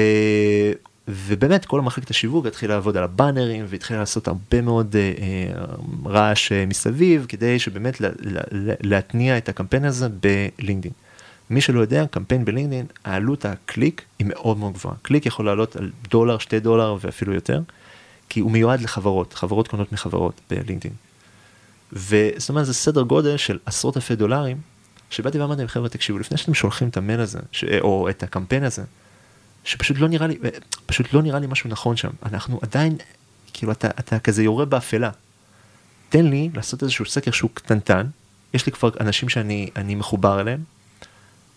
ובאמת 1.08 1.66
כל 1.66 1.80
המחלקת 1.80 2.10
השיווק 2.10 2.46
התחילה 2.46 2.74
לעבוד 2.74 2.98
על 2.98 3.04
הבאנרים 3.04 3.66
והתחילה 3.70 4.00
לעשות 4.00 4.28
הרבה 4.28 4.62
מאוד 4.62 4.96
אה, 4.96 5.20
אה, 5.20 6.10
רעש 6.10 6.52
אה, 6.52 6.56
מסביב 6.68 7.26
כדי 7.30 7.60
שבאמת 7.60 8.02
לה, 8.02 8.10
לה, 8.20 8.74
להתניע 8.82 9.38
את 9.38 9.50
הקמפיין 9.50 9.86
הזה 9.86 10.08
בלינקדאין. 10.10 10.94
מי 11.50 11.62
שלא 11.62 11.80
יודע, 11.80 12.06
קמפיין 12.12 12.46
בלינקדאין, 12.46 12.86
העלות 13.04 13.46
הקליק 13.46 14.02
היא 14.20 14.28
מאוד 14.30 14.58
מאוד 14.58 14.74
גבוהה. 14.74 14.96
קליק 15.02 15.26
יכול 15.26 15.46
לעלות 15.46 15.76
על 15.76 15.92
דולר, 16.10 16.38
שתי 16.38 16.60
דולר 16.60 16.98
ואפילו 17.02 17.34
יותר, 17.34 17.62
כי 18.30 18.40
הוא 18.40 18.52
מיועד 18.52 18.82
לחברות, 18.82 19.34
חברות 19.34 19.68
קונות 19.68 19.92
מחברות 19.92 20.42
בלינקדאין. 20.50 20.94
וזאת 21.94 22.50
אומרת, 22.50 22.66
זה 22.66 22.74
סדר 22.74 23.02
גודל 23.02 23.38
של 23.38 23.60
עשרות 23.66 23.98
אלפי 23.98 24.16
דולרים, 24.16 24.58
שבאתי 25.10 25.40
ואמרתי 25.40 25.60
להם, 25.60 25.68
חבר'ה, 25.68 25.90
תקשיבו, 25.90 26.20
לפני 26.20 26.38
שאתם 26.38 26.54
שולחים 26.54 26.90
את 26.90 26.98
המייל 26.98 27.20
הזה, 27.20 27.40
ש... 27.52 27.64
או 27.82 28.10
את 28.10 28.24
הקמפיין 28.24 28.64
הזה, 28.64 28.84
שפשוט 29.64 29.98
לא 29.98 30.08
נראה 30.08 30.28
לי, 30.28 30.38
פשוט 30.86 31.14
לא 31.14 31.22
נראה 31.22 31.40
לי 31.40 31.48
משהו 31.48 31.70
נכון 31.70 31.98
שם. 31.98 32.10
אנחנו 32.26 32.60
עדיין, 32.62 32.98
כאילו, 33.54 33.72
אתה, 33.72 33.88
אתה 33.88 34.20
כזה 34.20 34.44
יורה 34.44 34.66
באפלה. 34.66 35.10
תן 36.10 36.26
לי 36.26 36.50
לעשות 36.54 36.84
איזשהו 36.84 37.06
סקר 37.06 37.32
שהוא 37.32 37.50
קטנטן, 37.54 38.08
יש 38.54 38.66
לי 38.66 38.72
כבר 38.72 38.90
אנשים 39.00 39.30
שאני 39.30 39.96
מחובר 39.96 40.42
אליהם, 40.42 40.64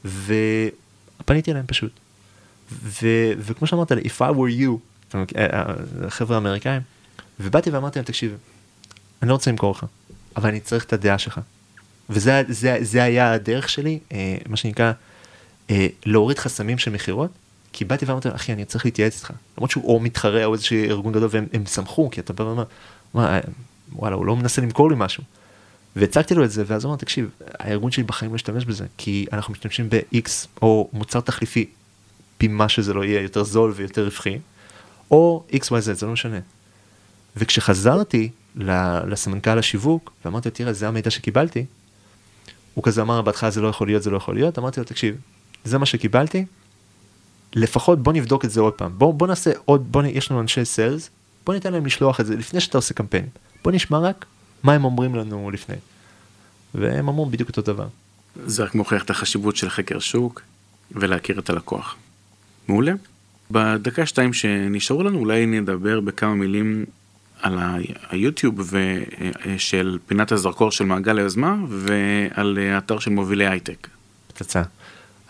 ופניתי 0.05 1.51
אליהם 1.51 1.67
פשוט. 1.67 1.93
ו, 2.73 3.07
וכמו 3.39 3.67
שאמרת 3.67 3.93
if 3.93 4.21
I 4.21 4.33
were 4.33 4.61
you, 4.61 5.15
החבר'ה 6.07 6.37
האמריקאים, 6.37 6.83
ובאתי 7.41 7.71
ואמרתי 7.71 7.99
להם, 7.99 8.07
תקשיב, 8.07 8.37
אני 9.23 9.29
לא 9.29 9.35
רוצה 9.35 9.51
למכור 9.51 9.71
לך, 9.71 9.87
אבל 10.39 10.49
אני 10.49 10.61
צריך 10.61 10.85
את 10.85 10.93
הדעה 10.93 11.19
שלך. 11.19 11.41
וזה 12.11 12.43
זה, 12.49 12.79
זה 12.81 13.03
היה 13.03 13.33
הדרך 13.33 13.69
שלי, 13.69 13.99
אה, 14.13 14.37
מה 14.49 14.57
שנקרא, 14.57 14.93
אה, 15.71 15.87
להוריד 16.07 16.39
חסמים 16.39 16.79
של 16.79 16.91
מכירות, 16.91 17.31
כי 17.73 17.85
באתי 17.85 18.05
ואמרתי, 18.05 18.29
אחי, 18.35 18.53
אני 18.53 18.65
צריך 18.65 18.85
להתייעץ 18.85 19.15
איתך. 19.17 19.33
למרות 19.59 19.71
שהוא 19.71 19.85
או 19.85 20.01
מתחרה 20.01 20.45
או 20.45 20.55
איזשהו 20.55 20.77
ארגון 20.77 21.13
גדול, 21.13 21.29
והם 21.33 21.67
שמחו, 21.67 22.11
כי 22.11 22.21
אתה 22.21 22.33
בא 22.33 22.43
ואומר, 22.43 22.65
וואלה, 23.93 24.17
הוא 24.17 24.27
לא 24.27 24.37
מנסה 24.37 24.63
למכור 24.63 24.91
לי 24.91 24.97
משהו. 24.99 25.23
והצגתי 25.97 26.35
לו 26.35 26.45
את 26.45 26.51
זה, 26.51 26.65
ואז 26.67 26.85
הוא 26.85 26.91
אמר, 26.91 26.99
תקשיב, 26.99 27.31
הארגון 27.59 27.91
שלי 27.91 28.03
בחיים 28.03 28.31
לא 28.31 28.37
ישתמש 28.37 28.65
בזה, 28.65 28.87
כי 28.97 29.27
אנחנו 29.33 29.53
משתמשים 29.53 29.89
ב-X 29.91 30.31
או 30.63 30.89
מוצר 30.93 31.21
תחליפי, 31.21 31.67
פי 32.39 32.49
מה 32.49 32.69
שזה 32.69 32.95
לא 32.95 33.05
יהיה, 33.05 33.21
יותר 33.21 33.45
זול 33.45 33.73
ויותר 33.77 34.05
רווחי, 34.05 34.39
או 35.11 35.45
XYZ, 35.53 35.81
זה 35.81 36.07
לא 36.07 36.13
משנה. 36.13 36.39
וכשחזרתי 37.37 38.31
לסמנכ"ל 38.57 39.59
השיווק, 39.59 40.13
ואמרתי 40.25 40.49
לו, 40.49 40.55
תראה, 40.55 40.73
זה 40.73 40.89
המידע 40.89 41.11
שקיבלתי, 41.11 41.65
הוא 42.75 42.85
כזה 42.85 43.03
אמר, 43.03 43.23
בהתחלה 43.23 43.51
זה 43.51 43.61
לא 43.61 43.69
יכול 43.69 43.87
להיות, 43.87 44.03
זה 44.03 44.11
לא 44.11 44.17
יכול 44.17 44.35
להיות, 44.35 44.59
אמרתי 44.59 44.81
לו, 44.81 44.87
תקשיב, 44.87 45.17
זה 45.65 45.79
מה 45.79 45.87
שקיבלתי, 45.87 46.45
לפחות 47.55 48.03
בוא 48.03 48.13
נבדוק 48.13 48.45
את 48.45 48.51
זה 48.51 48.61
עוד 48.61 48.73
פעם, 48.73 48.93
בוא, 48.99 49.15
בוא 49.15 49.27
נעשה 49.27 49.51
עוד, 49.65 49.93
בוא, 49.93 50.03
יש 50.03 50.31
לנו 50.31 50.41
אנשי 50.41 50.65
סיילס, 50.65 51.11
בוא 51.47 51.55
ניתן 51.55 51.73
להם 51.73 51.87
לשלוח 51.87 52.21
את 52.21 52.27
זה 52.27 52.37
לפני 52.37 52.61
שאתה 52.61 52.79
עושה 52.79 52.95
קמפיין, 52.95 53.27
בוא 53.65 53.73
נשמע 53.73 53.99
רק 53.99 54.27
מה 54.63 54.73
הם 54.73 54.85
אומרים 54.85 55.15
לנו 55.15 55.51
לפני. 55.51 55.77
והם 56.75 57.09
אמרו 57.09 57.27
בדיוק 57.27 57.49
אותו 57.49 57.63
דבר. 57.63 57.87
זה 58.47 58.65
רק 58.65 58.75
מוכיח 58.75 59.03
את 59.05 59.11
החשיבות 59.11 59.57
של 59.57 59.71
חקר 59.71 59.99
שוק 59.99 60.43
ולהכיר 60.93 61.39
את 61.39 61.51
הלקוח. 61.51 61.97
מעולה. 62.69 62.93
בדקה 63.51 64.07
שתיים 64.07 64.33
שנשארו 64.33 65.03
לנו 65.03 65.19
אולי 65.19 65.47
נדבר 65.47 66.01
בכמה 66.01 66.35
מילים 66.35 66.85
על 67.43 67.59
היוטיוב 68.11 68.75
של 69.59 69.99
פינת 70.07 70.33
הזרקור 70.33 70.71
של 70.71 70.85
מעגל 70.85 71.19
היוזמה 71.19 71.57
ועל 71.69 72.59
האתר 72.73 72.99
של 72.99 73.11
מובילי 73.11 73.47
הייטק. 73.47 73.89
פצצה. 74.27 74.63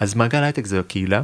אז 0.00 0.14
מעגל 0.14 0.42
הייטק 0.42 0.66
זה 0.66 0.80
קהילה, 0.88 1.22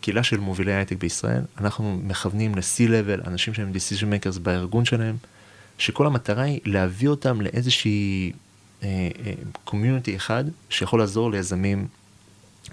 קהילה 0.00 0.22
של 0.22 0.40
מובילי 0.40 0.72
הייטק 0.72 0.96
בישראל. 0.96 1.42
אנחנו 1.60 2.00
מכוונים 2.04 2.54
ל-C-Level, 2.54 3.28
אנשים 3.28 3.54
שהם 3.54 3.72
decision 3.74 4.04
makers 4.04 4.38
בארגון 4.38 4.84
שלהם. 4.84 5.16
שכל 5.80 6.06
המטרה 6.06 6.42
היא 6.42 6.60
להביא 6.64 7.08
אותם 7.08 7.40
לאיזושהי 7.40 8.32
community 9.64 10.10
אה, 10.10 10.14
אה, 10.14 10.16
אחד 10.16 10.44
שיכול 10.70 11.00
לעזור 11.00 11.30
ליזמים 11.30 11.86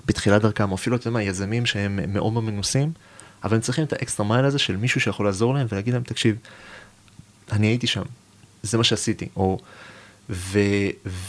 בתחילת 0.05 0.41
דרכם, 0.41 0.71
או 0.71 0.75
אפילו, 0.75 0.95
אתה 0.95 1.07
יודע 1.07 1.13
מה, 1.13 1.23
יזמים 1.23 1.65
שהם 1.65 1.99
מאוד 2.13 2.33
מאוד 2.33 2.43
מנוסים, 2.43 2.91
אבל 3.43 3.55
הם 3.55 3.61
צריכים 3.61 3.83
את 3.83 3.93
ה 3.93 3.99
extra 3.99 4.25
mile 4.27 4.45
הזה 4.45 4.59
של 4.59 4.77
מישהו 4.77 5.01
שיכול 5.01 5.25
לעזור 5.25 5.53
להם 5.53 5.67
ולהגיד 5.71 5.93
להם, 5.93 6.03
תקשיב, 6.03 6.37
אני 7.51 7.67
הייתי 7.67 7.87
שם, 7.87 8.03
זה 8.63 8.77
מה 8.77 8.83
שעשיתי, 8.83 9.27
או... 9.35 9.59
ו, 10.29 10.59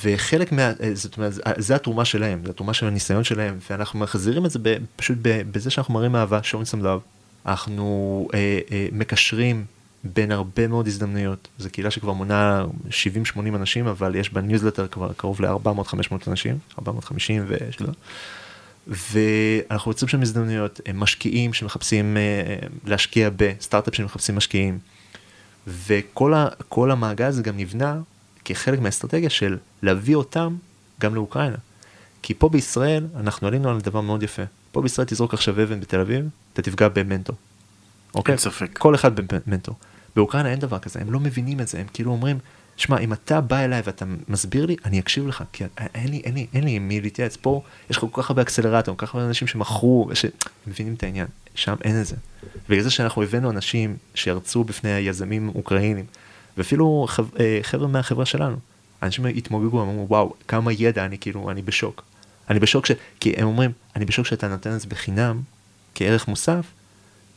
וחלק 0.02 0.52
מה... 0.52 0.62
אה, 0.62 0.90
זאת 0.94 1.16
אומרת, 1.16 1.33
זה 1.57 1.74
התרומה 1.74 2.04
שלהם, 2.04 2.40
זה 2.44 2.50
התרומה 2.50 2.74
של 2.74 2.87
הניסיון 2.87 3.24
שלהם, 3.24 3.59
ואנחנו 3.70 3.98
מחזירים 3.98 4.46
את 4.46 4.50
זה 4.50 4.59
ב, 4.62 4.76
פשוט 4.96 5.18
ב, 5.22 5.42
בזה 5.52 5.70
שאנחנו 5.70 5.94
מראים 5.94 6.16
אהבה, 6.16 6.40
showing 6.40 6.74
some 6.74 6.83
love, 6.83 7.00
אנחנו 7.46 8.28
אה, 8.35 8.59
אה, 8.70 8.88
מקשרים 8.92 9.64
בין 10.04 10.33
הרבה 10.33 10.68
מאוד 10.68 10.87
הזדמנויות. 10.87 11.48
זו 11.59 11.70
קהילה 11.70 11.90
שכבר 11.90 12.12
מונה 12.12 12.64
70-80 13.35 13.38
אנשים, 13.38 13.87
אבל 13.87 14.14
יש 14.14 14.33
בניוזלטר 14.33 14.87
כבר 14.87 15.12
קרוב 15.16 15.42
ל-400-500 15.42 16.14
אנשים, 16.28 16.59
450 16.78 17.44
ושלא. 17.48 17.88
ואנחנו 18.87 19.90
יוצאים 19.90 20.09
שם 20.09 20.22
הזדמנויות, 20.22 20.81
משקיעים 20.94 21.52
שמחפשים 21.52 22.16
אה, 22.16 22.57
להשקיע 22.87 23.31
בסטארט-אפ 23.37 23.94
שמחפשים 23.94 24.35
משקיעים. 24.35 24.78
וכל 25.68 26.90
המעגל 26.90 27.24
הזה 27.24 27.42
גם 27.42 27.57
נבנה 27.57 28.00
כחלק 28.44 28.81
מהאסטרטגיה 28.81 29.31
של 29.31 29.59
להביא 29.83 30.14
אותם 30.14 30.57
גם 31.00 31.14
לאוקראינה. 31.14 31.57
כי 32.22 32.35
פה 32.35 32.48
בישראל 32.48 33.07
אנחנו 33.16 33.48
עלינו 33.48 33.70
על 33.70 33.81
דבר 33.81 34.00
מאוד 34.00 34.22
יפה. 34.22 34.42
פה 34.72 34.83
בישראל 34.83 35.07
תזרוק 35.07 35.35
עכשיו 35.35 35.62
אבן 35.62 35.81
בתל 35.81 36.00
אביב, 36.00 36.28
אתה 36.52 36.62
תפגע 36.62 36.88
במנטור. 36.88 37.37
אוקיי? 38.14 38.33
אין 38.33 38.38
ספק. 38.38 38.78
כל 38.78 38.94
אחד 38.94 39.12
במנטור. 39.16 39.74
באוקראינה 40.16 40.50
אין 40.50 40.59
דבר 40.59 40.78
כזה, 40.78 41.00
הם 41.00 41.12
לא 41.12 41.20
מבינים 41.20 41.61
את 41.61 41.68
זה, 41.68 41.81
הם 41.81 41.87
כאילו 41.92 42.11
אומרים, 42.11 42.38
שמע, 42.76 42.98
אם 42.98 43.12
אתה 43.12 43.40
בא 43.40 43.59
אליי 43.59 43.83
ואתה 43.85 44.04
מסביר 44.28 44.66
לי, 44.66 44.76
אני 44.85 45.00
אקשיב 45.00 45.26
לך, 45.26 45.44
כי 45.52 45.64
אין 45.94 46.09
לי, 46.11 46.20
אין 46.24 46.35
לי, 46.35 46.46
אין 46.54 46.64
לי 46.64 46.70
עם 46.70 46.88
מי 46.88 47.00
להתייעץ. 47.00 47.37
פה 47.37 47.62
יש 47.90 47.96
לך 47.96 48.04
כל 48.11 48.22
כך 48.22 48.31
הרבה 48.31 48.42
אקסלרטור, 48.42 48.96
כל 48.96 49.07
כך 49.07 49.14
הרבה 49.14 49.26
אנשים 49.26 49.48
שמכרו, 49.48 50.11
שמבינים 50.14 50.94
את 50.94 51.02
העניין, 51.02 51.26
שם 51.59 51.75
אין 51.85 52.01
את 52.01 52.07
זה. 52.07 52.16
בגלל 52.68 52.83
זה 52.83 52.90
שאנחנו 52.90 53.23
הבאנו 53.23 53.51
אנשים 53.51 53.97
שירצו 54.14 54.64
בפני 54.64 54.92
היזמים 54.92 55.49
אוקראינים, 55.55 56.05
ואפילו 56.57 57.07
אה, 57.40 57.59
חבר'ה 57.62 57.88
מהחברה 57.88 58.27
שלנו, 58.27 58.57
אנשים 59.03 59.27
התמוגגו, 59.27 59.83
אמרו, 59.83 60.07
וואו, 60.09 60.35
כמה 60.49 60.73
ידע, 60.73 61.05
אני 61.05 61.18
כאילו, 61.18 61.51
אני 61.51 61.62
בשוק. 61.62 62.05
אני 62.51 62.61
בשוק 62.61 62.87
ש... 62.87 62.92
כי 63.21 63.33
הם 63.37 63.47
אומרים, 63.47 63.71
אני 63.97 64.05
בשוק 64.05 64.27
שאתה 64.27 64.49
נותן 64.49 64.75
את 64.75 64.81
זה 64.81 64.87
בחינם, 64.88 65.40
כערך 65.94 66.29
מוסף, 66.29 66.66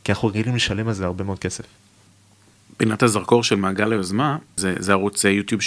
כי 0.04 0.12
אנחנו 0.12 0.28
רגילים 0.28 0.56
לשלם 0.56 0.88
על 0.88 0.94
זה 0.94 1.06
הרבה 1.06 1.24
מאוד 1.24 1.40
כסף. 1.40 1.66
פינת 2.78 3.04
הזרקור 3.04 3.44
של 3.44 3.56
מעגל 3.56 3.92
היוזמה 3.92 4.38
זה, 4.56 4.76
זה 4.80 4.92
ערוץ 4.92 5.24
יוטיוב 5.24 5.62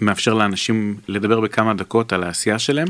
שמאפשר 0.00 0.34
לאנשים 0.34 0.96
לדבר 1.08 1.40
בכמה 1.40 1.74
דקות 1.74 2.12
על 2.12 2.24
העשייה 2.24 2.58
שלהם 2.58 2.88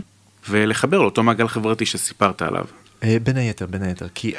ולחבר 0.49 0.99
לאותו 0.99 1.23
מעגל 1.23 1.49
חברתי 1.49 1.87
שסיפרת 1.87 2.43
עליו. 2.43 2.65
אה, 3.05 3.17
בין 3.23 3.37
היתר, 3.37 3.67
בין 3.67 3.83
היתר, 3.83 4.07
כי 4.15 4.35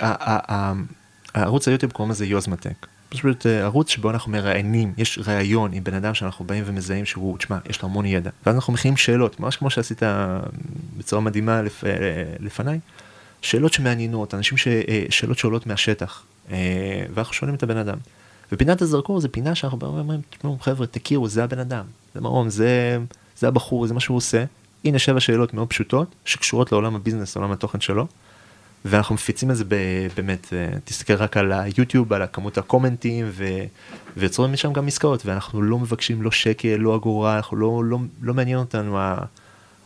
הערוץ 1.34 1.68
היוטיוב 1.68 1.92
קוראים 1.92 2.12
לזה 2.12 2.26
יוזמטק. 2.26 2.88
פשוט 3.10 3.46
אה, 3.46 3.64
ערוץ 3.64 3.90
שבו 3.90 4.10
אנחנו 4.10 4.32
מראיינים, 4.32 4.94
יש 4.98 5.20
ראיון 5.28 5.74
עם 5.74 5.84
בן 5.84 5.94
אדם 5.94 6.14
שאנחנו 6.14 6.46
באים 6.46 6.64
ומזהים 6.68 7.06
שהוא, 7.06 7.38
תשמע, 7.38 7.58
יש 7.70 7.82
לו 7.82 7.90
המון 7.90 8.06
ידע, 8.06 8.30
ואז 8.46 8.56
אנחנו 8.56 8.74
מכינים 8.74 8.98
שאלות, 8.98 9.40
ממש 9.40 9.56
כמו 9.56 9.70
שעשית 9.70 10.02
בצורה 10.98 11.22
מדהימה 11.22 11.62
לפ, 11.62 11.84
אה, 11.84 11.92
לפניי, 12.40 12.80
שאלות 13.42 13.74
שמעניינות, 13.74 14.34
אנשים 14.34 14.58
ש, 14.58 14.68
שאלות 15.10 15.38
שעולות 15.38 15.68
מהשטח, 15.68 16.24
ואנחנו 17.14 17.34
שואלים 17.34 17.56
את 17.56 17.64
הבן 17.64 17.78
אדם. 17.78 17.98
ופינת 18.52 18.82
הזרקור 18.82 19.20
זה 19.20 19.30
פינה 19.30 19.56
שאנחנו 19.56 19.78
באים 19.78 19.94
ואומרים, 19.94 20.20
תשמעו 20.38 20.58
חבר'ה, 20.62 20.88
תכירו, 20.88 21.28
זה 21.28 21.44
הבן 21.44 21.60
אדם, 21.60 21.86
זה 22.16 22.22
מרום, 22.22 22.50
זה, 22.50 22.98
זה 23.38 23.48
הבחור, 23.48 23.88
זה 23.88 23.94
מה 23.94 24.00
שהוא 24.00 24.18
עושה. 24.18 24.46
הנה 24.86 25.00
שבע 25.00 25.20
שאלות 25.20 25.54
מאוד 25.54 25.68
פשוטות, 25.68 26.16
שקשורות 26.26 26.72
לעולם 26.72 26.96
הביזנס, 26.96 27.36
לעולם 27.36 27.52
התוכן 27.52 27.82
שלו. 27.82 28.08
ואנחנו 28.86 29.16
מפיצים 29.16 29.52
את 29.52 29.56
זה 29.56 29.64
באמת, 30.16 30.54
אה, 30.54 30.70
תסתכל 30.86 31.14
רק 31.14 31.38
על 31.38 31.52
היוטיוב, 31.52 32.14
על 32.14 32.24
כמות 32.34 32.58
הקומנטים, 32.58 33.26
ו... 33.30 33.46
ויוצרים 34.18 34.54
משם 34.54 34.74
גם 34.74 34.88
עסקאות, 34.88 35.26
ואנחנו 35.26 35.62
לא 35.62 35.80
מבקשים 35.80 36.22
לא 36.22 36.32
שקל, 36.32 36.76
לא 36.76 36.96
אגורה, 36.96 37.36
אנחנו 37.36 37.58
לא, 37.58 37.84
לא, 37.86 38.00
לא 38.22 38.34
מעניין 38.34 38.58
אותנו 38.58 38.98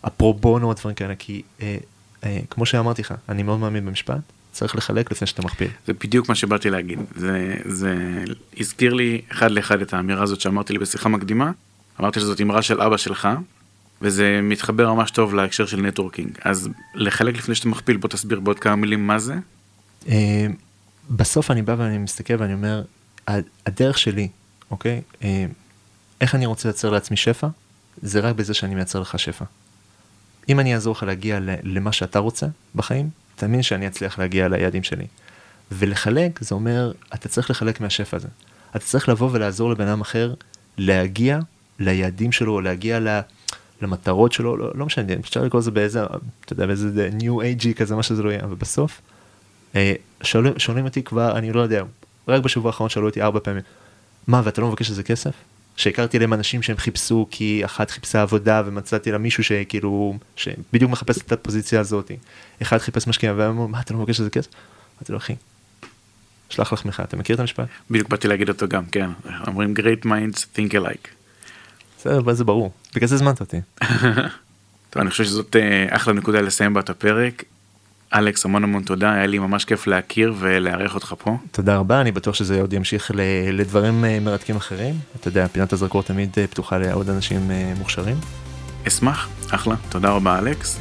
הפרו 0.03 0.33
בונו, 0.33 0.71
הדברים 0.71 0.95
כאלה, 0.95 1.15
כי 1.15 1.41
אה, 1.61 1.77
אה, 2.23 2.39
כמו 2.49 2.65
שאמרתי 2.65 3.01
לך, 3.01 3.13
אני 3.29 3.43
מאוד 3.43 3.59
מאמין 3.59 3.85
במשפט, 3.85 4.19
צריך 4.51 4.75
לחלק 4.75 5.11
לפני 5.11 5.27
שאתה 5.27 5.41
מכפיל. 5.41 5.67
זה 5.87 5.93
בדיוק 5.93 6.29
מה 6.29 6.35
שבאתי 6.35 6.69
להגיד. 6.69 6.99
זה, 7.15 7.55
זה 7.65 8.23
הזכיר 8.57 8.93
לי 8.93 9.21
אחד 9.31 9.51
לאחד 9.51 9.81
את 9.81 9.93
האמירה 9.93 10.23
הזאת 10.23 10.41
שאמרתי 10.41 10.73
לי 10.73 10.79
בשיחה 10.79 11.09
מקדימה. 11.09 11.51
אמרתי 11.99 12.19
שזאת 12.19 12.41
אמרה 12.41 12.61
של 12.61 12.81
אבא 12.81 12.97
שלך, 12.97 13.27
וזה 14.01 14.39
מתחבר 14.43 14.93
ממש 14.93 15.11
טוב 15.11 15.33
להקשר 15.33 15.65
של 15.65 15.81
נטוורקינג. 15.81 16.37
אז 16.41 16.69
לחלק 16.95 17.37
לפני 17.37 17.55
שאתה 17.55 17.69
מכפיל, 17.69 17.97
בוא 17.97 18.09
תסביר 18.09 18.39
בעוד 18.39 18.59
כמה 18.59 18.75
מילים 18.75 19.07
מה 19.07 19.19
זה. 19.19 19.35
אה, 20.07 20.47
בסוף 21.09 21.51
אני 21.51 21.61
בא 21.61 21.75
ואני 21.77 21.97
מסתכל 21.97 22.33
ואני 22.37 22.53
אומר, 22.53 22.83
הדרך 23.65 23.97
שלי, 23.97 24.27
אוקיי? 24.71 25.01
אה, 25.23 25.45
איך 26.21 26.35
אני 26.35 26.45
רוצה 26.45 26.69
לייצר 26.69 26.89
לעצמי 26.89 27.17
שפע? 27.17 27.47
זה 28.01 28.19
רק 28.19 28.35
בזה 28.35 28.53
שאני 28.53 28.75
מייצר 28.75 28.99
לך 28.99 29.19
שפע. 29.19 29.45
אם 30.49 30.59
אני 30.59 30.73
אעזור 30.73 30.91
לך 30.91 31.03
להגיע 31.03 31.39
למה 31.63 31.91
שאתה 31.91 32.19
רוצה 32.19 32.47
בחיים, 32.75 33.09
תאמין 33.35 33.61
שאני 33.61 33.87
אצליח 33.87 34.19
להגיע 34.19 34.47
ליעדים 34.47 34.83
שלי. 34.83 35.05
ולחלק, 35.71 36.39
זה 36.43 36.55
אומר, 36.55 36.91
אתה 37.13 37.29
צריך 37.29 37.51
לחלק 37.51 37.81
מהשפע 37.81 38.17
הזה. 38.17 38.27
אתה 38.71 38.79
צריך 38.79 39.09
לבוא 39.09 39.29
ולעזור 39.31 39.71
לבן 39.71 39.87
אדם 39.87 40.01
אחר 40.01 40.33
להגיע 40.77 41.39
ליעדים 41.79 42.31
שלו, 42.31 42.53
או 42.53 42.61
להגיע 42.61 42.99
למטרות 43.81 44.31
שלו, 44.31 44.57
לא, 44.57 44.71
לא 44.75 44.85
משנה, 44.85 45.13
אפשר 45.13 45.43
לקרוא 45.43 45.61
לזה 45.61 45.71
באיזה, 45.71 46.03
אתה 46.45 46.53
יודע, 46.53 46.65
באיזה 46.65 47.09
ניו 47.13 47.41
אייג'י 47.41 47.73
כזה, 47.73 47.95
מה 47.95 48.03
שזה 48.03 48.23
לא 48.23 48.29
יהיה, 48.29 48.43
אבל 48.43 48.55
בסוף, 48.55 49.01
אה, 49.75 49.93
שואלים, 50.23 50.53
שואלים 50.59 50.85
אותי 50.85 51.03
כבר, 51.03 51.37
אני 51.37 51.53
לא 51.53 51.61
יודע, 51.61 51.83
רק 52.27 52.43
בשבוע 52.43 52.69
האחרון 52.69 52.89
שאלו 52.89 53.07
אותי 53.07 53.21
ארבע 53.21 53.39
פעמים, 53.43 53.61
מה, 54.27 54.41
ואתה 54.43 54.61
לא 54.61 54.67
מבקש 54.67 54.89
איזה 54.89 55.03
כסף? 55.03 55.31
שהכרתי 55.79 56.19
להם 56.19 56.33
אנשים 56.33 56.61
שהם 56.61 56.77
חיפשו 56.77 57.27
כי 57.31 57.65
אחת 57.65 57.91
חיפשה 57.91 58.21
עבודה 58.21 58.63
ומצאתי 58.65 59.11
לה 59.11 59.17
מישהו 59.17 59.43
שכאילו 59.43 60.17
שבדיוק 60.35 60.91
מחפש 60.91 61.17
את 61.17 61.31
הפוזיציה 61.31 61.79
הזאת. 61.79 62.11
אחד 62.61 62.77
חיפש 62.77 63.07
משקיע 63.07 63.33
והם 63.37 63.49
אמרו 63.51 63.67
מה 63.67 63.79
אתה 63.79 63.93
לא 63.93 63.99
מבקש 63.99 64.19
איזה 64.19 64.29
כסף? 64.29 64.49
אמרתי 64.97 65.11
לו 65.11 65.17
אחי. 65.17 65.35
שלח 66.49 66.73
לחמך 66.73 67.03
אתה 67.05 67.17
מכיר 67.17 67.35
את 67.35 67.39
המשפט? 67.39 67.67
בדיוק 67.91 68.09
באתי 68.09 68.27
להגיד 68.27 68.49
אותו 68.49 68.67
גם 68.67 68.85
כן 68.85 69.09
אומרים 69.47 69.73
great 69.77 70.05
minds 70.05 70.39
think 70.55 70.73
alike. 70.73 71.18
בסדר 71.99 72.33
זה 72.33 72.43
ברור 72.43 72.71
בגלל 72.95 73.07
זה 73.07 73.15
הזמנת 73.15 73.39
אותי. 73.39 73.57
טוב, 74.89 75.01
אני 75.01 75.09
חושב 75.09 75.23
שזאת 75.23 75.55
אה, 75.55 75.85
אחלה 75.89 76.13
נקודה 76.13 76.41
לסיים 76.41 76.73
בה 76.73 76.79
את 76.79 76.89
הפרק. 76.89 77.43
אלכס, 78.13 78.45
המון 78.45 78.63
המון 78.63 78.83
תודה, 78.83 79.11
היה 79.11 79.25
לי 79.25 79.39
ממש 79.39 79.65
כיף 79.65 79.87
להכיר 79.87 80.33
ולארח 80.39 80.95
אותך 80.95 81.13
פה. 81.23 81.37
תודה 81.51 81.77
רבה, 81.77 82.01
אני 82.01 82.11
בטוח 82.11 82.35
שזה 82.35 82.61
עוד 82.61 82.73
ימשיך 82.73 83.11
לדברים 83.53 84.05
אה, 84.05 84.19
מרתקים 84.19 84.55
אחרים. 84.55 84.95
אתה 85.19 85.27
יודע, 85.27 85.47
פינת 85.47 85.73
הזרקור 85.73 86.03
תמיד 86.03 86.29
אה, 86.37 86.47
פתוחה 86.47 86.77
לעוד 86.77 87.09
אנשים 87.09 87.51
מוכשרים. 87.77 88.17
אשמח, 88.87 89.29
אחלה, 89.49 89.75
תודה 89.89 90.09
רבה 90.09 90.39
אלכס. 90.39 90.79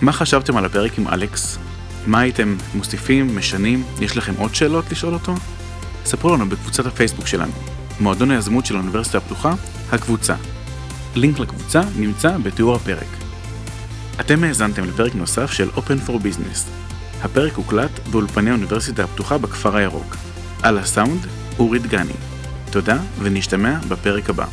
מה 0.00 0.12
חשבתם 0.12 0.56
על 0.56 0.64
הפרק 0.64 0.98
עם 0.98 1.08
אלכס? 1.08 1.58
מה 2.06 2.20
הייתם 2.20 2.56
מוסיפים, 2.74 3.36
משנים? 3.36 3.84
יש 4.00 4.16
לכם 4.16 4.32
עוד 4.38 4.54
שאלות 4.54 4.92
לשאול 4.92 5.14
אותו? 5.14 5.34
ספרו 6.04 6.34
לנו 6.34 6.48
בקבוצת 6.48 6.86
הפייסבוק 6.86 7.26
שלנו, 7.26 7.52
מועדון 8.00 8.30
היזמות 8.30 8.66
של 8.66 8.76
האוניברסיטה 8.76 9.18
הפתוחה, 9.18 9.54
הקבוצה. 9.92 10.34
לינק 11.14 11.38
לקבוצה 11.38 11.82
נמצא 11.96 12.36
בתיאור 12.42 12.74
הפרק. 12.74 13.06
אתם 14.20 14.44
האזנתם 14.44 14.84
לפרק 14.84 15.14
נוסף 15.14 15.52
של 15.52 15.68
Open 15.76 16.08
for 16.08 16.10
Business. 16.10 16.58
הפרק 17.22 17.54
הוקלט 17.54 18.08
באולפני 18.10 18.50
האוניברסיטה 18.50 19.04
הפתוחה 19.04 19.38
בכפר 19.38 19.76
הירוק. 19.76 20.16
על 20.62 20.78
הסאונד, 20.78 21.26
אורי 21.58 21.78
דגני. 21.78 22.12
תודה, 22.70 22.98
ונשתמע 23.18 23.78
בפרק 23.88 24.30
הבא. 24.30 24.46